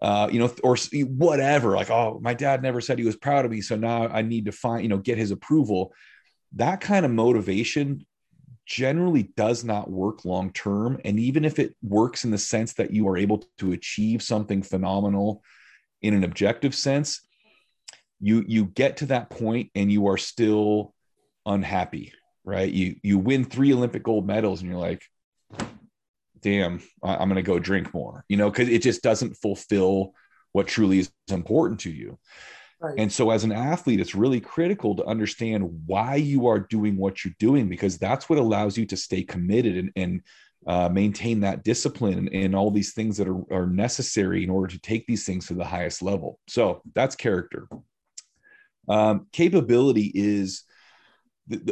[0.00, 0.76] uh, you know or
[1.08, 4.22] whatever like oh my dad never said he was proud of me so now i
[4.22, 5.92] need to find you know get his approval
[6.52, 8.04] that kind of motivation
[8.66, 12.90] generally does not work long term and even if it works in the sense that
[12.90, 15.42] you are able to achieve something phenomenal
[16.00, 17.26] in an objective sense
[18.20, 20.94] you you get to that point and you are still
[21.44, 22.12] unhappy
[22.44, 22.70] right?
[22.70, 25.02] You you win three olympic gold medals and you're like
[26.40, 30.12] damn i'm to go drink more you know because it just doesn't fulfill
[30.52, 32.18] what truly is important to you
[32.84, 32.94] right.
[32.98, 37.24] and so as an athlete it's really critical to understand why you are doing what
[37.24, 40.22] you're doing because that's what allows you to stay committed and, and
[40.66, 44.66] uh, maintain that discipline and, and, all these things that are, are necessary in order
[44.66, 47.68] to take these things to the highest level so that's character
[48.88, 50.64] um, capability is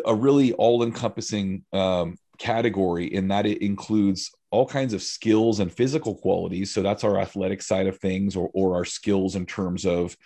[0.05, 5.73] a really all encompassing um, category in that it includes all kinds of skills and
[5.73, 6.73] physical qualities.
[6.73, 10.17] So that's our athletic side of things, or, or our skills in terms of,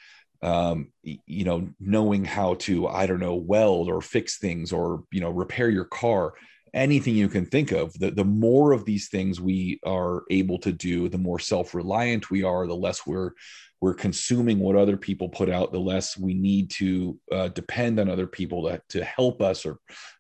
[0.43, 5.21] um, you know, knowing how to, I don't know, weld or fix things or, you
[5.21, 6.35] know, repair your car,
[6.75, 7.93] anything you can think of.
[7.95, 12.31] The, the more of these things we are able to do, the more self reliant
[12.31, 13.33] we are, the less we're
[13.81, 18.09] we're consuming what other people put out, the less we need to uh, depend on
[18.09, 19.79] other people to, to help us or,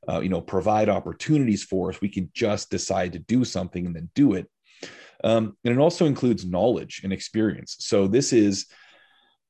[0.08, 2.00] uh, you know, provide opportunities for us.
[2.00, 4.46] We can just decide to do something and then do it.
[5.24, 7.76] Um, and it also includes knowledge and experience.
[7.80, 8.66] So this is,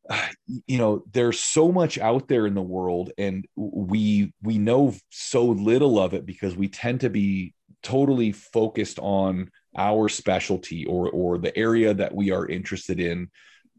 [0.66, 5.44] you know, there's so much out there in the world, and we we know so
[5.44, 11.38] little of it because we tend to be totally focused on our specialty or or
[11.38, 13.30] the area that we are interested in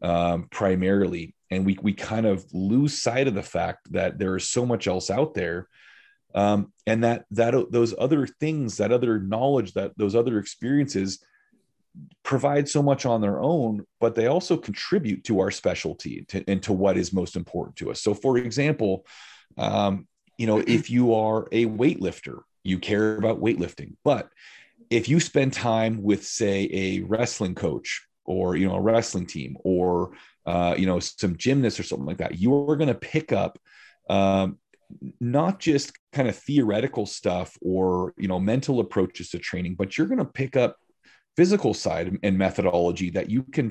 [0.02, 4.48] um, primarily, and we we kind of lose sight of the fact that there is
[4.48, 5.68] so much else out there,
[6.34, 11.20] um, and that that those other things, that other knowledge, that those other experiences
[12.22, 16.62] provide so much on their own, but they also contribute to our specialty to, and
[16.62, 18.00] to what is most important to us.
[18.00, 19.06] So, for example,
[19.56, 20.06] um,
[20.36, 24.28] you know, if you are a weightlifter, you care about weightlifting, but
[24.90, 29.56] if you spend time with, say, a wrestling coach or you know a wrestling team
[29.64, 30.12] or
[30.46, 33.58] uh, you know some gymnasts or something like that you are going to pick up
[34.08, 34.58] um,
[35.20, 40.06] not just kind of theoretical stuff or you know mental approaches to training but you're
[40.06, 40.76] going to pick up
[41.38, 43.70] physical side and methodology that you can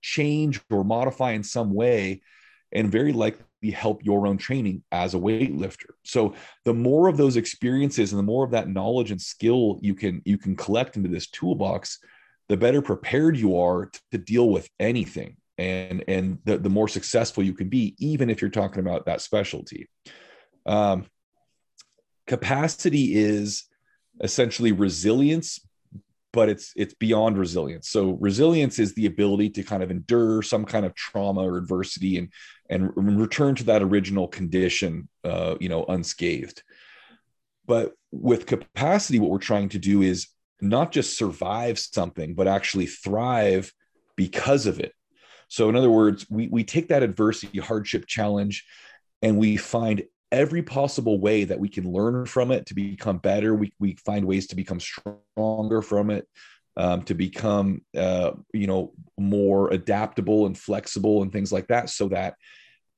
[0.00, 2.22] change or modify in some way
[2.70, 5.90] and very likely help your own training as a weightlifter.
[6.04, 9.96] So the more of those experiences and the more of that knowledge and skill you
[9.96, 11.98] can you can collect into this toolbox
[12.48, 16.86] the better prepared you are to, to deal with anything and and the, the more
[16.86, 19.88] successful you can be even if you're talking about that specialty.
[20.64, 21.06] Um,
[22.28, 23.64] capacity is
[24.20, 25.58] essentially resilience
[26.32, 27.88] but it's it's beyond resilience.
[27.88, 32.18] So resilience is the ability to kind of endure some kind of trauma or adversity
[32.18, 32.32] and
[32.68, 36.62] and return to that original condition uh, you know unscathed.
[37.66, 40.28] But with capacity what we're trying to do is
[40.60, 43.72] not just survive something but actually thrive
[44.16, 44.92] because of it.
[45.48, 48.66] So in other words we we take that adversity hardship challenge
[49.22, 53.54] and we find every possible way that we can learn from it to become better.
[53.54, 56.28] We, we find ways to become stronger from it,
[56.76, 62.08] um, to become, uh, you know, more adaptable and flexible and things like that, so
[62.08, 62.34] that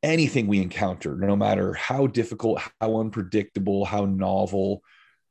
[0.03, 4.83] anything we encounter, no matter how difficult, how unpredictable, how novel,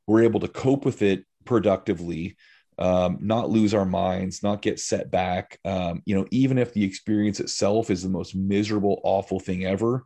[0.06, 2.36] we're able to cope with it productively.
[2.78, 5.58] Um, not lose our minds, not get set back.
[5.66, 10.04] Um, you know, even if the experience itself is the most miserable, awful thing ever,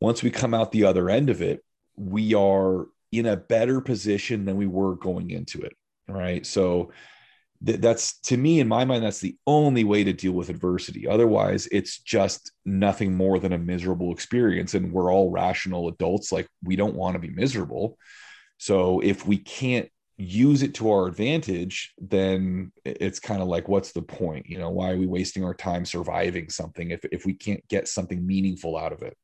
[0.00, 1.64] once we come out the other end of it,
[1.96, 5.72] we are in a better position than we were going into it.
[6.08, 6.44] Right.
[6.44, 6.92] So
[7.64, 11.06] th- that's to me, in my mind, that's the only way to deal with adversity.
[11.06, 14.74] Otherwise, it's just nothing more than a miserable experience.
[14.74, 16.32] And we're all rational adults.
[16.32, 17.98] Like we don't want to be miserable.
[18.58, 23.92] So if we can't use it to our advantage, then it's kind of like, what's
[23.92, 24.46] the point?
[24.48, 27.88] You know, why are we wasting our time surviving something if, if we can't get
[27.88, 29.16] something meaningful out of it?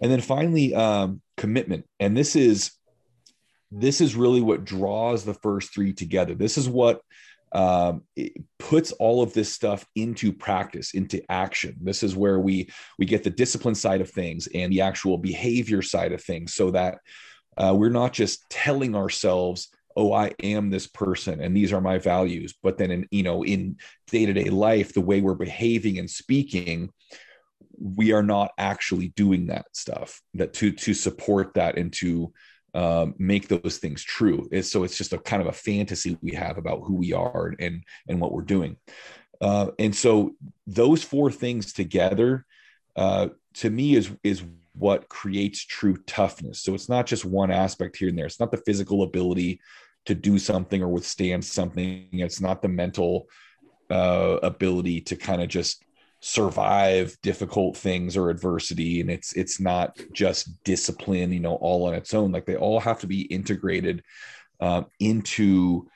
[0.00, 1.86] And then finally um, commitment.
[2.00, 2.72] And this is
[3.70, 6.34] this is really what draws the first three together.
[6.34, 7.00] This is what
[7.52, 8.02] um,
[8.58, 11.76] puts all of this stuff into practice into action.
[11.80, 15.82] This is where we we get the discipline side of things and the actual behavior
[15.82, 16.98] side of things so that
[17.56, 21.98] uh, we're not just telling ourselves oh i am this person and these are my
[21.98, 22.54] values.
[22.60, 23.76] But then in you know in
[24.08, 26.90] day-to-day life the way we're behaving and speaking
[27.78, 32.32] we are not actually doing that stuff that to to support that and to
[32.74, 34.48] um, make those things true.
[34.50, 37.54] It's, so it's just a kind of a fantasy we have about who we are
[37.58, 38.76] and and what we're doing.
[39.40, 40.34] Uh, and so
[40.66, 42.46] those four things together,
[42.96, 44.42] uh, to me, is is
[44.76, 46.60] what creates true toughness.
[46.62, 48.26] So it's not just one aspect here and there.
[48.26, 49.60] It's not the physical ability
[50.06, 52.08] to do something or withstand something.
[52.12, 53.28] It's not the mental
[53.90, 55.84] uh, ability to kind of just
[56.26, 61.92] survive difficult things or adversity and it's it's not just discipline you know all on
[61.92, 62.32] its own.
[62.32, 64.02] Like they all have to be integrated
[64.58, 65.86] uh, into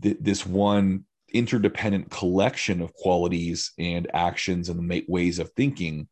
[0.00, 6.06] th- this one interdependent collection of qualities and actions and ways of thinking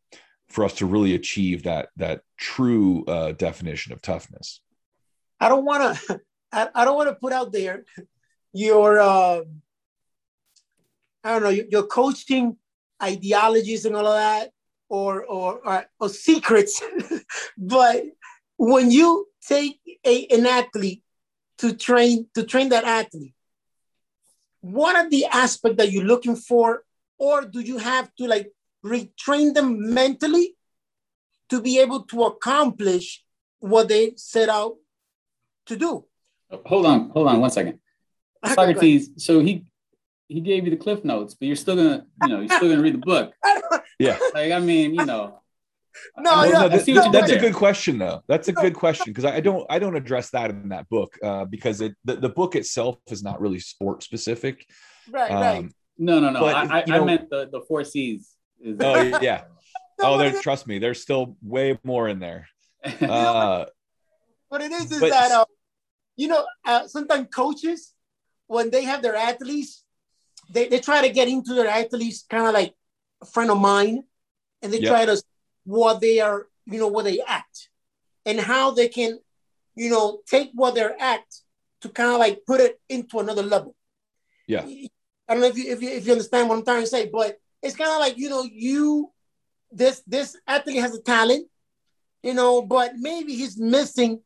[0.48, 4.60] for us to really achieve that that true uh, definition of toughness.
[5.38, 6.20] I don't want to
[6.52, 7.84] I, I, don't want to put out there
[8.52, 9.42] your uh,
[11.22, 12.56] i don't know your, your coaching
[13.02, 14.50] ideologies and all of that
[14.88, 16.82] or or or, or secrets.
[17.58, 18.04] But
[18.56, 21.02] when you take a, an athlete
[21.58, 23.34] to train to train that athlete
[24.60, 26.84] what are the aspects that you're looking for?
[27.18, 28.52] Or do you have to like
[28.84, 30.54] retrain them mentally
[31.48, 33.22] to be able to accomplish
[33.58, 34.76] what they set out
[35.66, 36.04] to do?
[36.66, 37.78] Hold on hold on one second.
[38.44, 39.66] Socrates, so he
[40.30, 42.82] he gave you the cliff notes, but you're still gonna, you know, you're still gonna
[42.82, 43.32] read the book.
[43.98, 44.18] Yeah.
[44.32, 45.42] Like I mean, you know.
[46.16, 48.22] No, I, no, that's, no, that's a good question though.
[48.28, 51.44] That's a good question because I don't I don't address that in that book uh,
[51.44, 54.64] because it the, the book itself is not really sport specific.
[55.10, 55.72] Right, um, right.
[55.98, 56.40] No, no, no.
[56.40, 58.34] But, I, I, know, I meant the the four C's.
[58.62, 59.42] Is oh yeah.
[60.00, 60.40] no, oh, there.
[60.40, 62.48] Trust me, there's still way more in there.
[63.02, 63.66] Uh,
[64.48, 65.44] what it is is but, that uh,
[66.16, 67.92] you know uh, sometimes coaches
[68.46, 69.84] when they have their athletes
[70.50, 72.74] they, they try to get into their athletes kind of like
[73.22, 74.02] a friend of mine
[74.62, 74.90] and they yep.
[74.90, 75.22] try to
[75.64, 77.68] what they are you know what they act
[78.26, 79.18] and how they can
[79.74, 81.42] you know take what they act
[81.80, 83.74] to kind of like put it into another level
[84.46, 84.88] yeah i
[85.28, 87.38] don't know if you if you, if you understand what i'm trying to say but
[87.62, 89.10] it's kind of like you know you
[89.70, 91.46] this this athlete has a talent
[92.22, 94.20] you know but maybe he's missing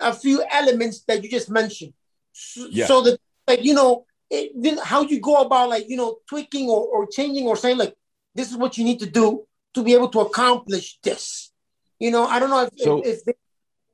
[0.00, 1.92] a few elements that you just mentioned
[2.32, 2.86] so, yeah.
[2.86, 6.86] so that like you know it, how you go about like you know tweaking or,
[6.86, 7.94] or changing or saying like
[8.34, 11.52] this is what you need to do to be able to accomplish this.
[11.98, 13.34] You know i don't know if, so, if, if they,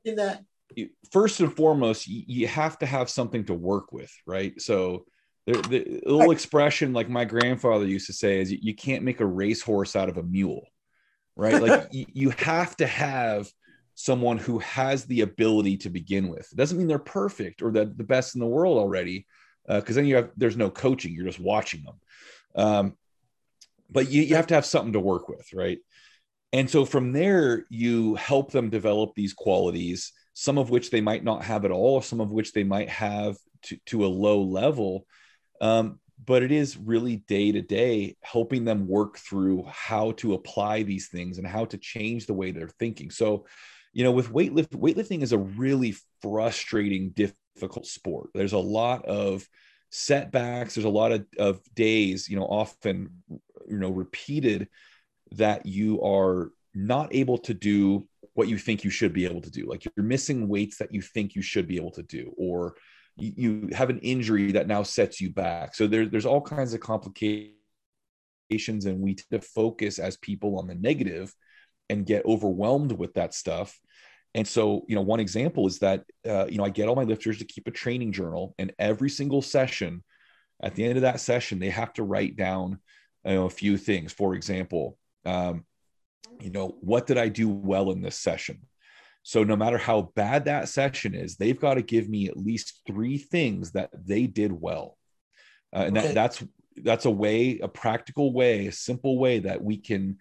[0.05, 0.43] in that.
[1.11, 4.59] First and foremost you, have to have something to work with right?
[4.59, 5.05] So
[5.45, 9.25] the, the little expression like my grandfather used to say is you can't make a
[9.25, 10.65] racehorse out of a mule
[11.35, 11.61] right?
[11.61, 13.49] Like you, you have to have
[13.95, 16.47] someone who has the ability to begin with.
[16.51, 19.25] It doesn't mean they're perfect or that the best in the world already
[19.67, 21.95] because uh, then you have there's no coaching you're just watching them.
[22.55, 22.97] Um,
[23.89, 25.79] but you, you have to have something to work with right?
[26.51, 31.23] And so from there you help them develop these qualities some of which they might
[31.23, 35.05] not have at all some of which they might have to, to a low level.
[35.59, 40.83] Um, but it is really day to day helping them work through how to apply
[40.83, 43.11] these things and how to change the way they're thinking.
[43.11, 43.45] So
[43.93, 47.09] you know with weightlift weightlifting is a really frustrating
[47.59, 48.29] difficult sport.
[48.33, 49.45] There's a lot of
[49.91, 50.75] setbacks.
[50.75, 53.09] There's a lot of, of days you know often
[53.67, 54.69] you know repeated
[55.33, 59.51] that you are not able to do what you think you should be able to
[59.51, 59.67] do.
[59.67, 62.75] Like you're missing weights that you think you should be able to do or
[63.17, 65.75] you, you have an injury that now sets you back.
[65.75, 67.55] So there, there's all kinds of complications
[68.85, 71.33] and we tend to focus as people on the negative
[71.89, 73.77] and get overwhelmed with that stuff
[74.35, 77.03] and so, you know, one example is that, uh, you know, I get all my
[77.03, 80.03] lifters to keep a training journal, and every single session,
[80.61, 82.79] at the end of that session, they have to write down
[83.25, 84.13] you know, a few things.
[84.13, 85.65] For example, um,
[86.39, 88.61] you know, what did I do well in this session?
[89.23, 92.81] So, no matter how bad that session is, they've got to give me at least
[92.85, 94.97] three things that they did well,
[95.75, 96.43] uh, and that, that's
[96.77, 100.17] that's a way, a practical way, a simple way that we can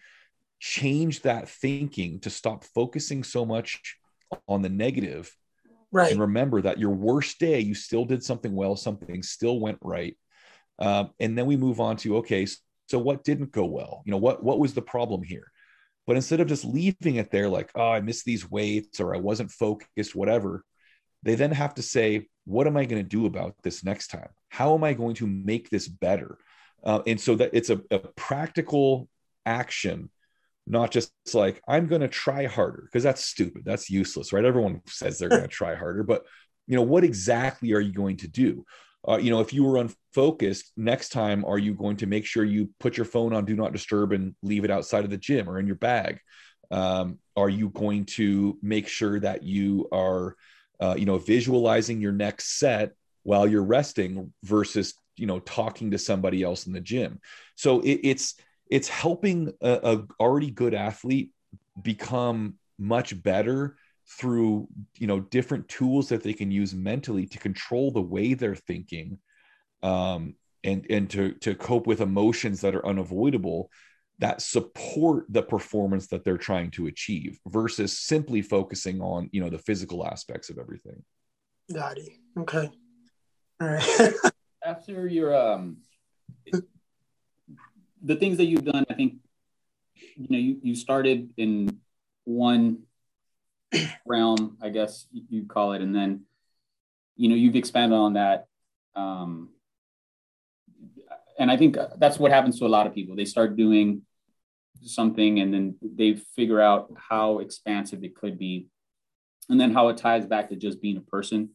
[0.59, 3.97] change that thinking to stop focusing so much
[4.47, 5.35] on the negative
[5.93, 6.11] right.
[6.11, 10.17] and remember that your worst day you still did something well something still went right.
[10.81, 12.47] Um, and then we move on to okay
[12.89, 14.03] so what didn't go well?
[14.05, 15.51] You know what what was the problem here?
[16.07, 19.19] But instead of just leaving it there like oh i missed these weights or i
[19.19, 20.65] wasn't focused whatever
[21.23, 24.29] they then have to say what am i going to do about this next time?
[24.49, 26.39] How am i going to make this better?
[26.83, 29.09] Uh, and so that it's a, a practical
[29.45, 30.11] action
[30.69, 34.45] not just like i'm going to try harder because that's stupid that's useless right?
[34.45, 36.25] Everyone says they're going to try harder but
[36.67, 38.65] you know what exactly are you going to do?
[39.09, 42.45] Uh, you know if you were unfocused next time are you going to make sure
[42.45, 45.49] you put your phone on do not disturb and leave it outside of the gym
[45.49, 46.21] or in your bag?
[46.71, 50.37] Um, are you going to make sure that you are
[50.81, 52.93] uh, you know visualizing your next set
[53.23, 57.21] while you're resting versus you know talking to somebody else in the gym?
[57.55, 58.35] So it, it's
[58.71, 61.33] it's helping a, a already good athlete
[61.81, 63.77] become much better
[64.09, 64.67] through
[64.97, 69.19] you know different tools that they can use mentally to control the way they're thinking
[69.83, 73.71] um, and and to to cope with emotions that are unavoidable
[74.21, 79.51] that support the performance that they're trying to achieve versus simply focusing on you know
[79.51, 81.03] the physical aspects of everything.
[81.73, 82.13] Got it.
[82.39, 82.71] Okay.
[83.61, 84.13] All right.
[84.65, 85.79] After your um
[88.03, 89.15] the things that you've done, I think,
[90.17, 91.81] you know, you, you started in
[92.25, 92.85] one
[94.07, 96.23] realm, I guess you call it, and then,
[97.17, 98.47] you know, you've expanded on that.
[98.95, 99.51] Um,
[101.39, 103.15] and I think that's what happens to a lot of people.
[103.15, 104.03] They start doing
[104.83, 108.67] something and then they figure out how expansive it could be
[109.49, 111.51] and then how it ties back to just being a person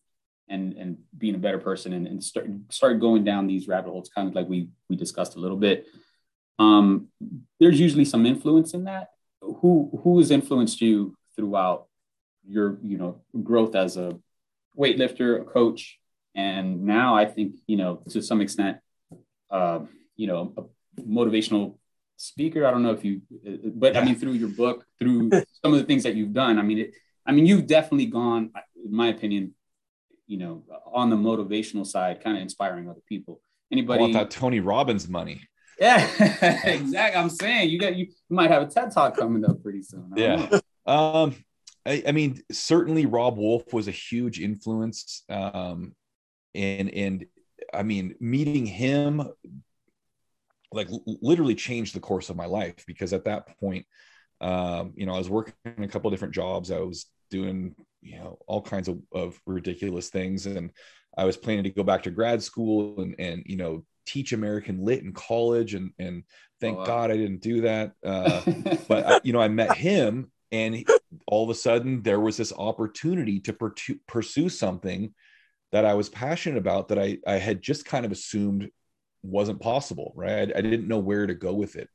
[0.50, 4.10] and and being a better person and, and start start going down these rabbit holes
[4.14, 5.88] kind of like we we discussed a little bit
[6.60, 7.08] um,
[7.60, 9.10] there's usually some influence in that.
[9.42, 11.88] Who who has influenced you throughout
[12.48, 14.18] your you know growth as a
[14.78, 16.00] weightlifter, a coach,
[16.36, 18.78] and now I think you know to some extent,
[19.50, 19.80] uh,
[20.16, 21.78] you know, a motivational
[22.16, 22.66] speaker.
[22.66, 23.22] I don't know if you,
[23.76, 25.30] but I mean through your book, through
[25.62, 26.60] some of the things that you've done.
[26.60, 26.94] I mean, it,
[27.26, 28.52] I mean you've definitely gone,
[28.84, 29.56] in my opinion,
[30.28, 33.42] you know, on the motivational side, kind of inspiring other people.
[33.72, 35.42] Anybody I want that Tony Robbins money.
[35.84, 37.20] Yeah, exactly.
[37.20, 40.14] I'm saying you got you, you might have a TED talk coming up pretty soon.
[40.16, 40.60] Yeah.
[40.86, 41.36] Um,
[41.86, 45.24] I, I, mean, certainly Robb Wolf was a huge influence.
[45.30, 45.94] Um,
[46.56, 47.26] and and
[47.74, 49.28] I mean, meeting him
[50.72, 53.86] like literally changed the course of my life because at that point,
[54.40, 56.72] um, you know, I was working a couple different jobs.
[56.72, 60.46] I was doing, you know, all kinds of, of ridiculous things.
[60.46, 60.72] And
[61.18, 64.84] I was planning to go back to grad school and, and, you know, teach American
[64.84, 66.24] Lit in college, and and
[66.60, 66.86] thank oh, wow.
[66.86, 67.94] God I didn't do that.
[68.06, 68.42] Uh,
[68.88, 70.86] but I, you know, I met him, and he,
[71.28, 73.76] all of a sudden there was this opportunity to per-
[74.08, 75.14] pursue something
[75.72, 78.70] that I was passionate about that I I had just kind of assumed
[79.24, 80.14] wasn't possible.
[80.16, 81.90] Right, I, I didn't know where to go with it.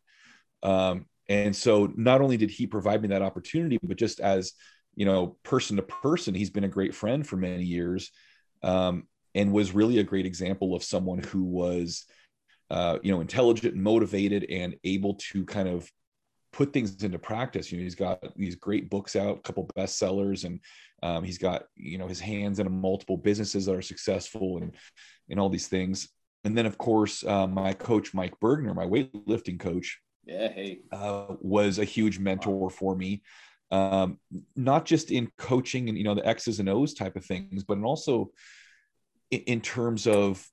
[0.62, 4.54] Um, and so not only did he provide me that opportunity, but just as
[4.98, 8.10] you know, person to person, he's been a great friend for many years,
[8.64, 12.04] um, and was really a great example of someone who was,
[12.70, 15.90] uh, you know, intelligent and motivated and able to kind of
[16.52, 17.70] put things into practice.
[17.70, 20.60] You know, he's got these great books out, a couple bestsellers, and
[21.02, 24.74] um, he's got you know his hands in multiple businesses that are successful and
[25.28, 26.08] and all these things.
[26.44, 31.26] And then, of course, uh, my coach Mike Burgener, my weightlifting coach, yeah, hey, uh,
[31.40, 33.22] was a huge mentor for me.
[33.70, 34.18] Um,
[34.56, 37.82] not just in coaching and you know the X's and O's type of things, but
[37.82, 38.30] also
[39.30, 40.46] in, terms of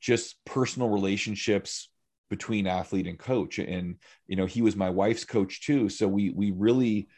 [0.00, 1.88] just personal relationships
[2.28, 3.58] between athlete and coach.
[3.58, 3.96] And
[4.26, 5.88] you know he was my wife's coach too.
[5.88, 7.08] So we we really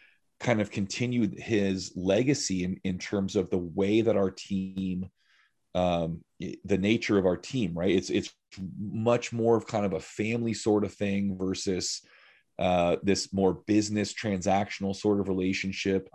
[0.40, 5.08] kind of continued his legacy in in terms of the way that our team
[5.74, 6.22] um
[6.64, 7.94] the nature of our team right?
[7.94, 8.34] It's it's
[8.78, 12.02] much more of kind of a family sort of thing versus
[12.58, 16.08] uh this more business transactional sort of relationship.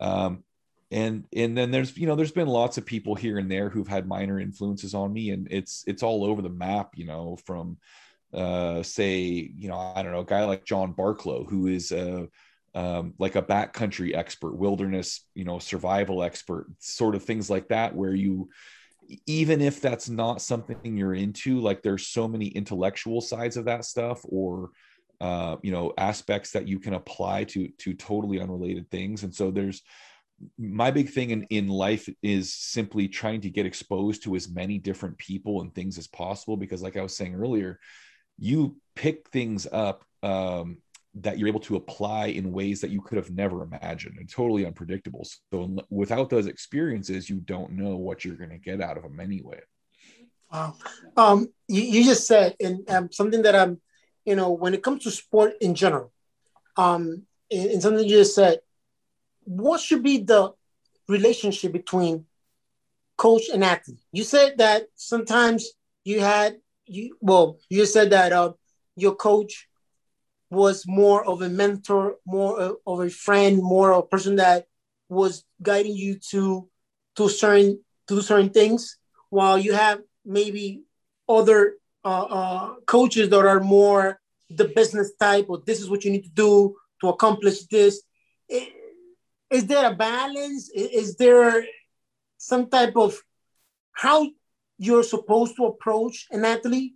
[0.00, 0.44] Um
[0.92, 3.88] and and then there's you know there's been lots of people here and there who've
[3.88, 7.78] had minor influences on me and it's it's all over the map you know from
[8.34, 12.28] uh, say, you know, I don't know, a guy like John Barklow, who is a,
[12.74, 17.94] um, like a backcountry expert, wilderness, you know, survival expert, sort of things like that,
[17.94, 18.48] where you,
[19.26, 23.84] even if that's not something you're into, like there's so many intellectual sides of that
[23.84, 24.70] stuff or,
[25.20, 29.24] uh, you know, aspects that you can apply to, to totally unrelated things.
[29.24, 29.82] And so there's,
[30.58, 34.78] my big thing in, in life is simply trying to get exposed to as many
[34.78, 37.78] different people and things as possible because like i was saying earlier
[38.38, 40.78] you pick things up um,
[41.14, 44.64] that you're able to apply in ways that you could have never imagined and totally
[44.64, 45.26] unpredictable.
[45.52, 49.20] So without those experiences, you don't know what you're going to get out of them
[49.20, 49.60] anyway.
[50.50, 50.76] Wow.
[51.16, 53.80] Um, you, you just said, and um, something that I'm,
[54.24, 56.12] you know, when it comes to sport in general,
[56.76, 58.60] um, and, and something you just said,
[59.44, 60.52] what should be the
[61.08, 62.26] relationship between
[63.16, 64.00] coach and athlete?
[64.12, 65.68] You said that sometimes
[66.04, 68.52] you had you well, you said that uh,
[68.96, 69.68] your coach
[70.50, 74.66] was more of a mentor, more of a friend, more of a person that
[75.08, 76.68] was guiding you to
[77.16, 78.98] to certain to certain things,
[79.30, 80.82] while you have maybe
[81.28, 81.74] other
[82.04, 84.20] uh, uh, coaches that are more
[84.50, 88.02] the business type, or this is what you need to do to accomplish this.
[89.52, 90.70] Is there a balance?
[90.74, 91.64] Is there
[92.38, 93.20] some type of
[93.92, 94.30] how
[94.78, 96.94] you're supposed to approach an athlete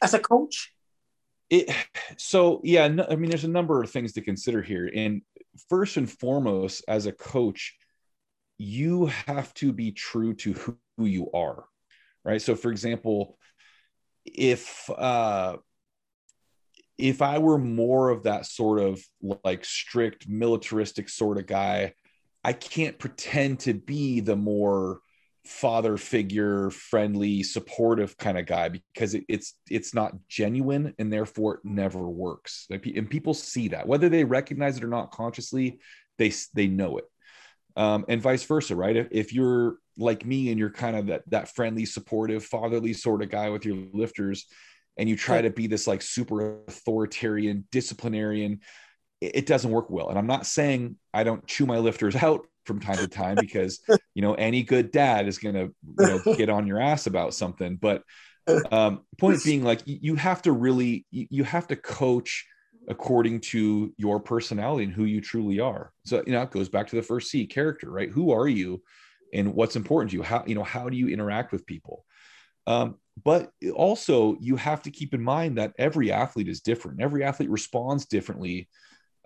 [0.00, 0.72] as a coach?
[1.50, 1.68] It,
[2.16, 4.90] so yeah, no, I mean, there's a number of things to consider here.
[4.94, 5.22] And
[5.68, 7.76] first and foremost, as a coach,
[8.58, 11.64] you have to be true to who, you are,
[12.24, 12.40] right?
[12.40, 13.36] So, for example,
[14.24, 15.56] if uh,
[16.98, 19.02] if I were more of that sort of
[19.44, 21.94] like strict militaristic sort of guy,
[22.44, 25.00] I can't pretend to be the more
[25.44, 31.54] father figure friendly supportive kind of guy because it, it's it's not genuine and therefore
[31.54, 32.66] it never works.
[32.70, 33.86] And people see that.
[33.88, 35.80] Whether they recognize it or not consciously
[36.18, 37.04] they they know it.
[37.74, 38.96] Um, and vice versa right?
[38.96, 43.22] If, if you're like me and you're kind of that that friendly supportive fatherly sort
[43.22, 44.46] of guy with your lifters
[44.96, 48.60] and you try to be this like super authoritarian disciplinarian
[49.20, 50.08] it, doesn't work well.
[50.08, 53.80] And i'm not saying i don't chew my lifters out from time to time because
[54.14, 57.34] you know any good dad is going to you know get on your ass about
[57.34, 57.76] something.
[57.76, 58.02] But
[58.70, 62.46] um point being like you have to really you have to coach
[62.88, 65.92] according to your personality and who you truly are.
[66.04, 68.10] So you know it goes back to the first c character right?
[68.10, 68.82] Who are you
[69.32, 70.22] and what's important to you?
[70.22, 72.04] How you know how do you interact with people?
[72.66, 77.24] Um, but also you have to keep in mind that every athlete is different every
[77.24, 78.68] athlete responds differently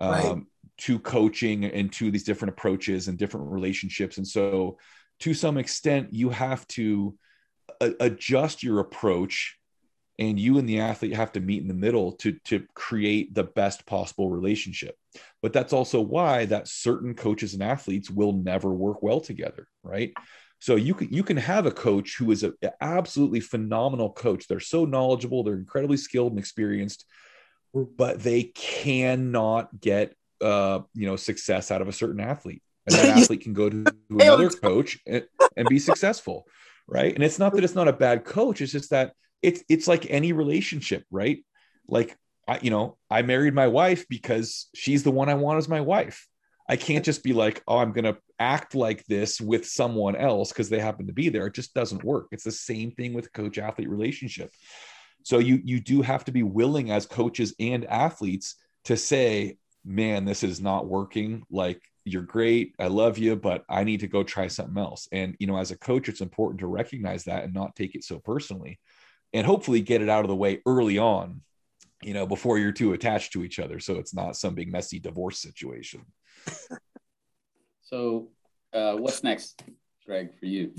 [0.00, 0.42] um, right
[0.78, 4.18] to coaching and to these different approaches and different relationships.
[4.18, 4.78] And so,
[5.20, 7.16] to some extent, you have to
[7.80, 9.56] a- adjust your approach,
[10.18, 13.44] and you and the athlete have to meet in the middle to to create the
[13.44, 14.96] best possible relationship.
[15.42, 20.12] But that's also why that certain coaches and athletes will never work well together, right?
[20.66, 24.48] So you can you can have a coach who is an absolutely phenomenal coach.
[24.48, 27.04] They're so knowledgeable, they're incredibly skilled and experienced,
[27.72, 32.64] but they cannot get uh, you know success out of a certain athlete.
[32.84, 35.24] And that athlete can go to, to another coach and,
[35.56, 36.48] and be successful
[36.88, 37.14] right?
[37.14, 39.12] And it's not that it's not a bad coach it's just that
[39.42, 41.44] it's it's like any relationship right?
[41.86, 42.16] Like
[42.48, 45.80] i you know i married my wife because she's the one i want as my
[45.80, 46.26] wife.
[46.68, 50.68] I can't just be like oh i'm gonna act like this with someone else because
[50.68, 53.58] they happen to be there it just doesn't work it's the same thing with coach
[53.58, 54.50] athlete relationship
[55.22, 59.56] so you you do have to be willing as coaches and athletes to say
[59.86, 61.44] man, this is not working.
[61.48, 62.74] Like, you're great.
[62.78, 65.08] I love you, but I need to go try something else.
[65.12, 68.04] And, you know, as a coach, it's important to recognize that and not take it
[68.04, 68.80] so personally
[69.32, 71.40] and hopefully get it out of the way early on,
[72.02, 73.80] you know, before you're too attached to each other.
[73.80, 76.04] So it's not some big messy divorce situation.
[77.86, 78.30] so,
[78.72, 79.62] uh, what's next,
[80.04, 80.72] Greg, for you?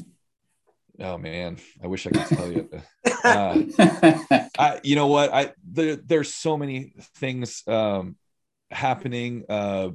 [0.99, 2.69] Oh man, I wish I could tell you.
[3.23, 3.63] Uh,
[4.57, 5.33] I, you know what?
[5.33, 8.15] I there, there's so many things um,
[8.69, 9.43] happening.
[9.49, 9.89] Uh,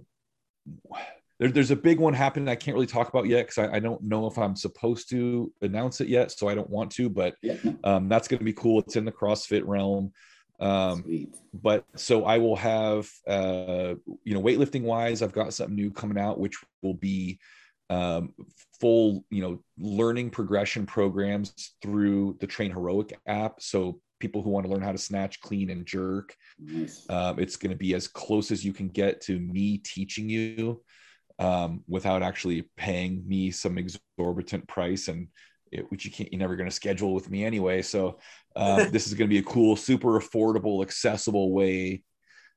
[1.39, 3.79] there, there's a big one happening I can't really talk about yet because I, I,
[3.79, 7.09] don't know if I'm supposed to announce it yet, so I don't want to.
[7.09, 7.37] But
[7.85, 8.81] um, that's going to be cool.
[8.81, 10.13] It's in the CrossFit realm.
[10.63, 13.95] Um, but so I will have, uh,
[14.25, 17.41] you know, weightlifting wise, I've got something new coming out, which will be
[17.91, 18.33] um,
[18.81, 23.61] full, you know, learning progression programs through the Train Heroic app.
[23.61, 26.35] So people who want to learn how to snatch, clean, and jerk.
[26.61, 27.05] Nice.
[27.11, 30.81] Um, it's going to be as close as you can get to me teaching you
[31.41, 35.27] um, without actually paying me some exorbitant price and
[35.73, 38.19] it, which you can't you're never going to schedule with me anyway so
[38.57, 42.03] uh, this is going to be a cool super affordable accessible way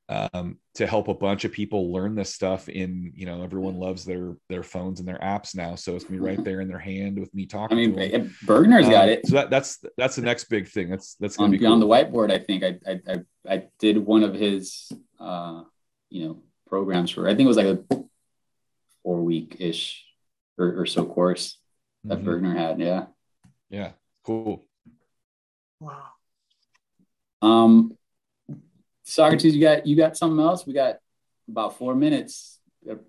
[0.08, 4.04] um, to help a bunch of people learn this stuff in you know everyone loves
[4.04, 5.74] their their phones and their apps now.
[5.74, 8.86] So it's gonna be right there in their hand with me talking i mean Burgener's
[8.86, 9.26] um, got it.
[9.26, 10.90] so that, that's that's the next big thing.
[10.90, 11.72] That's that's gonna on, be cool.
[11.72, 15.62] on the whiteboard i think I, I i i did one of his uh
[16.08, 18.04] you know programs for i think it was like a
[19.02, 20.04] four week ish
[20.58, 21.58] or, or, so course
[22.04, 22.28] that mm-hmm.
[22.28, 23.06] bergner had yeah.
[23.70, 23.92] Yeah
[24.24, 24.65] cool
[25.80, 26.08] wow
[27.42, 27.96] um
[29.06, 30.66] Socrates, you got you got something else?
[30.66, 30.96] We got
[31.48, 32.58] about four minutes.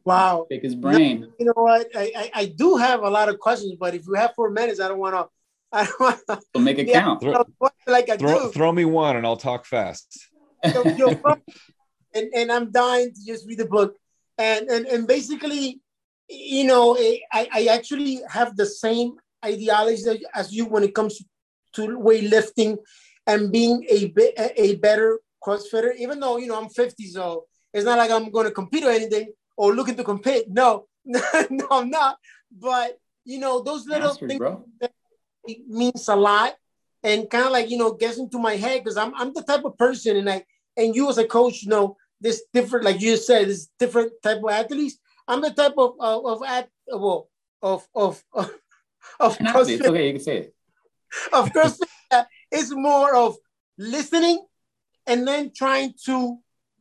[0.05, 0.45] Wow.
[0.49, 1.27] Pick his brain.
[1.39, 1.87] You know what?
[1.95, 4.79] I, I, I do have a lot of questions, but if you have four minutes,
[4.79, 5.27] I don't want to.
[5.73, 6.21] I don't want
[6.53, 6.59] to.
[6.59, 7.21] Make it yeah, count.
[7.21, 7.43] Throw,
[7.87, 8.51] like I throw, do.
[8.51, 10.27] throw me one, and I'll talk fast.
[10.71, 10.83] So,
[12.15, 13.95] and and I'm dying to just read the book,
[14.37, 15.81] and and and basically,
[16.29, 21.25] you know, I I actually have the same ideology as you when it comes to
[21.75, 22.77] weightlifting
[23.25, 24.13] and being a
[24.61, 28.45] a better CrossFitter, even though you know I'm 50, so it's not like I'm going
[28.45, 30.49] to compete or anything or looking to compete.
[30.49, 32.17] No, no, I'm not.
[32.51, 34.65] But you know, those little Mastery, things bro.
[35.67, 36.55] means a lot,
[37.03, 39.65] and kind of like you know gets into my head because I'm I'm the type
[39.65, 40.43] of person, and I
[40.77, 44.37] and you as a coach, you know, this different, like you said, this different type
[44.43, 44.97] of athletes.
[45.27, 46.39] I'm the type of of, of
[46.87, 47.29] well
[47.61, 48.51] of of of,
[49.19, 49.85] of CrossFit.
[49.85, 50.55] Okay, you can say it.
[51.33, 51.79] Of course,
[52.51, 53.37] it's more of
[53.77, 54.45] listening
[55.05, 56.37] and then trying to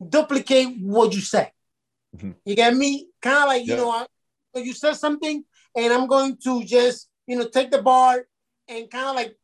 [0.09, 1.51] duplicate what you say.
[2.15, 2.31] Mm-hmm.
[2.45, 3.07] You get me?
[3.21, 3.75] Kind of like, yeah.
[3.75, 5.43] you know, I, you said something
[5.75, 8.25] and I'm going to just, you know, take the bar
[8.67, 9.35] and kind of like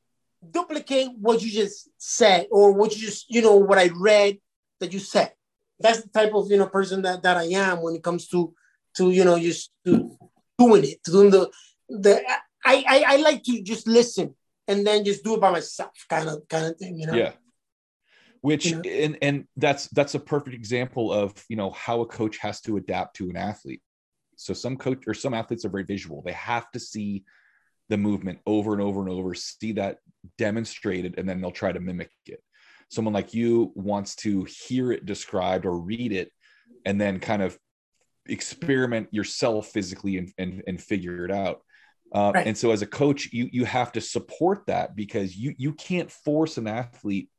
[0.51, 4.37] duplicate what you just said or what you just, you know, what I read
[4.79, 5.31] that you said.
[5.79, 8.53] That's the type of, you know, person that, that I am when it comes to,
[8.97, 10.17] to, you know, just to
[10.57, 11.49] doing it, to doing the,
[11.89, 12.21] the,
[12.65, 14.35] I, I, I like to just listen
[14.67, 17.15] and then just do it by myself kind of, kind of thing, you know?
[17.15, 17.33] Yeah.
[18.41, 18.81] Which yeah.
[18.85, 22.75] and and that's that's a perfect example of you know how a coach has to
[22.75, 23.81] adapt to an athlete.
[24.35, 26.21] So some coach or some athletes are very visual.
[26.21, 27.23] They have to see
[27.87, 29.99] the movement over and over and over see that
[30.37, 32.41] demonstrated and then they'll try to mimic it.
[32.89, 36.29] Someone like you wants to hear it described or read it
[36.85, 37.57] and then kind of
[38.25, 41.61] experiment yourself physically and, and, and figure it out
[42.13, 42.47] uh, right.
[42.47, 46.11] and so as a coach you you have to support that because you you can't
[46.11, 47.29] force an athlete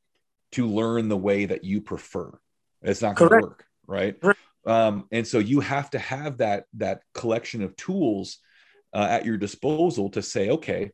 [0.54, 2.30] to learn the way that you prefer.
[2.82, 4.16] It's not going to work, right?
[4.66, 8.38] Um, and so you have to have that that collection of tools
[8.92, 10.92] uh, at your disposal to say, okay,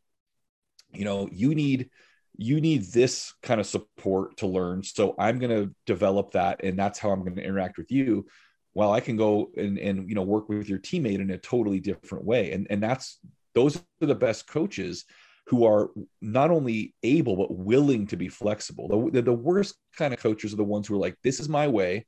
[0.91, 1.89] you know, you need
[2.37, 4.83] you need this kind of support to learn.
[4.83, 8.25] So I'm going to develop that, and that's how I'm going to interact with you.
[8.73, 11.79] While I can go and and you know work with your teammate in a totally
[11.79, 13.19] different way, and and that's
[13.53, 15.05] those are the best coaches
[15.47, 15.89] who are
[16.21, 19.09] not only able but willing to be flexible.
[19.11, 21.67] The, the, worst kind of coaches are the ones who are like, "This is my
[21.67, 22.05] way.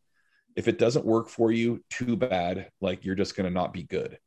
[0.56, 2.70] If it doesn't work for you, too bad.
[2.80, 4.18] Like you're just going to not be good."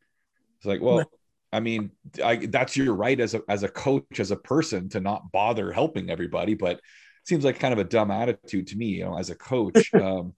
[0.58, 1.10] It's like, well,
[1.52, 1.92] I mean,
[2.22, 5.72] I, that's your right as a as a coach, as a person, to not bother
[5.72, 6.54] helping everybody.
[6.54, 6.82] But it
[7.24, 9.94] seems like kind of a dumb attitude to me, you know, as a coach.
[9.94, 10.34] um,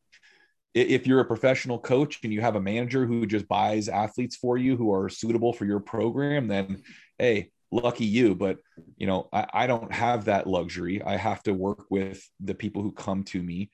[0.83, 4.57] if you're a professional coach and you have a manager who just buys athletes for
[4.57, 6.83] you who are suitable for your program, then
[7.19, 8.35] hey, lucky you.
[8.35, 8.59] But
[8.97, 11.03] you know I, I, don't have that luxury.
[11.03, 13.71] I have to work with the people who come to me.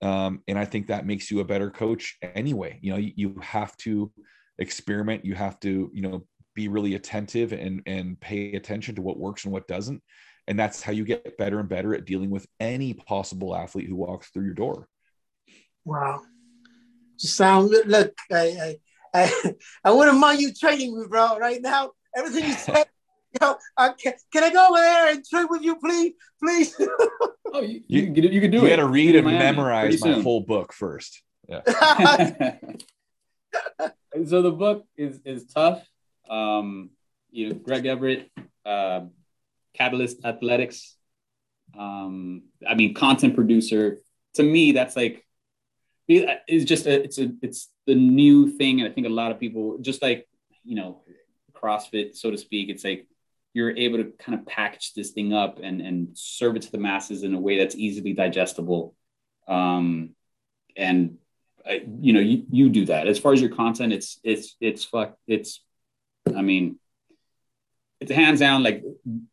[0.00, 2.78] Um, and i think that makes you a better coach anyway.
[2.82, 4.12] You know you, you have to
[4.58, 5.24] experiment.
[5.24, 9.44] You have to you know be really attentive and and pay attention to what works
[9.44, 10.02] and what doesn't.
[10.46, 13.96] And that's how you get better and better at dealing with any possible athlete who
[13.96, 14.88] walks through your door.
[15.84, 16.22] Wow
[17.18, 18.76] just sound look i i
[19.14, 19.54] I,
[19.84, 21.38] I wouldn't mind you training me, bro.
[21.38, 22.86] Right now, everything you said.
[23.42, 26.74] Yo, I can, can I go over there and train with you, please, please?
[27.52, 28.70] oh, you, you, you, could, you could do you it.
[28.70, 31.22] You got to read and memorize my whole book first.
[31.46, 31.60] Yeah.
[34.26, 35.86] so the book is is tough.
[36.28, 36.90] Um,
[37.30, 38.30] you know, Greg Everett,
[38.64, 39.02] uh,
[39.74, 40.96] Catalyst Athletics.
[41.78, 43.98] Um, I mean, content producer.
[44.34, 45.27] To me, that's like
[46.08, 49.38] it's just a, it's a it's the new thing, and I think a lot of
[49.38, 50.26] people just like
[50.64, 51.02] you know
[51.52, 52.70] CrossFit, so to speak.
[52.70, 53.06] It's like
[53.52, 56.78] you're able to kind of package this thing up and and serve it to the
[56.78, 58.94] masses in a way that's easily digestible.
[59.46, 60.10] Um,
[60.76, 61.18] and
[61.66, 63.06] I, you know, you, you do that.
[63.06, 65.16] As far as your content, it's it's it's fuck.
[65.26, 65.62] It's,
[66.34, 66.78] I mean,
[68.00, 68.82] it's hands down like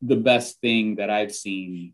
[0.02, 1.94] the best thing that I've seen.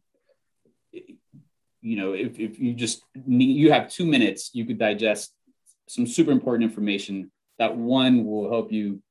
[1.82, 5.34] You know, if if you just need, you have two minutes, you could digest
[5.88, 7.32] some super important information.
[7.58, 9.02] That one will help you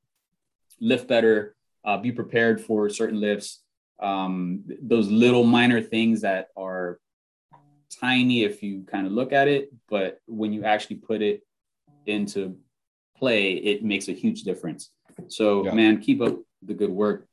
[0.81, 1.55] lift better,
[1.85, 3.63] uh, be prepared for certain lifts.
[4.01, 6.99] Um, those little minor things that are
[8.01, 11.43] tiny if you kind of look at it, but when you actually put it
[12.07, 12.57] into
[13.17, 14.91] play, it makes a huge difference.
[15.29, 15.73] So, yeah.
[15.73, 17.27] man, keep up the good work.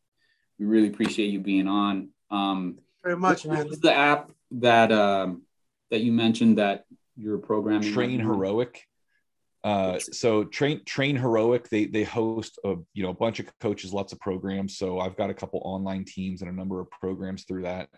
[0.59, 2.09] We really appreciate you being on.
[2.29, 3.69] Um, Very much, man.
[3.81, 5.43] the app that um,
[5.91, 6.83] that you mentioned that
[7.15, 7.93] you're programming?
[7.93, 8.83] Train Heroic.
[9.63, 13.91] Uh, so train train heroic they they host a you know a bunch of coaches
[13.91, 17.43] lots of programs so i've got a couple online teams and a number of programs
[17.43, 17.89] through that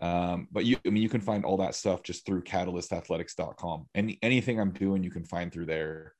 [0.00, 3.86] um, but you, I mean, you can find all that stuff just through catalystathletics.com.
[3.94, 6.14] Any anything I'm doing, you can find through there.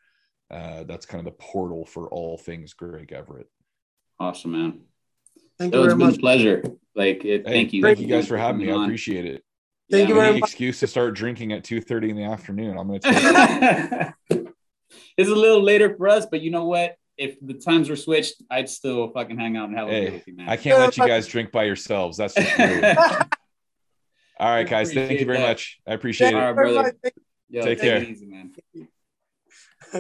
[0.51, 3.49] Uh, that's kind of the portal for all things Greg Everett.
[4.19, 4.81] Awesome, man.
[5.59, 6.17] Thank you very much.
[6.17, 6.63] a pleasure.
[6.99, 7.81] Like, it, hey, thank you.
[7.81, 8.73] Thank you guys for having me.
[8.73, 9.45] I appreciate it.
[9.89, 10.51] Thank yeah, you very much.
[10.51, 12.77] Excuse to start drinking at two thirty in the afternoon.
[12.77, 14.15] I'm going to.
[15.17, 16.97] it's a little later for us, but you know what?
[17.17, 20.27] If the times were switched, I'd still fucking hang out and have a hey, with
[20.27, 20.49] you, man.
[20.49, 22.17] I can't let you guys drink by yourselves.
[22.17, 22.59] That's just.
[24.41, 24.93] All right, guys.
[24.93, 25.49] Thank you very that.
[25.49, 25.79] much.
[25.87, 26.35] I appreciate it.
[26.35, 26.95] All right, brother.
[27.49, 28.03] Yo, take care.
[28.03, 28.53] Easy, man.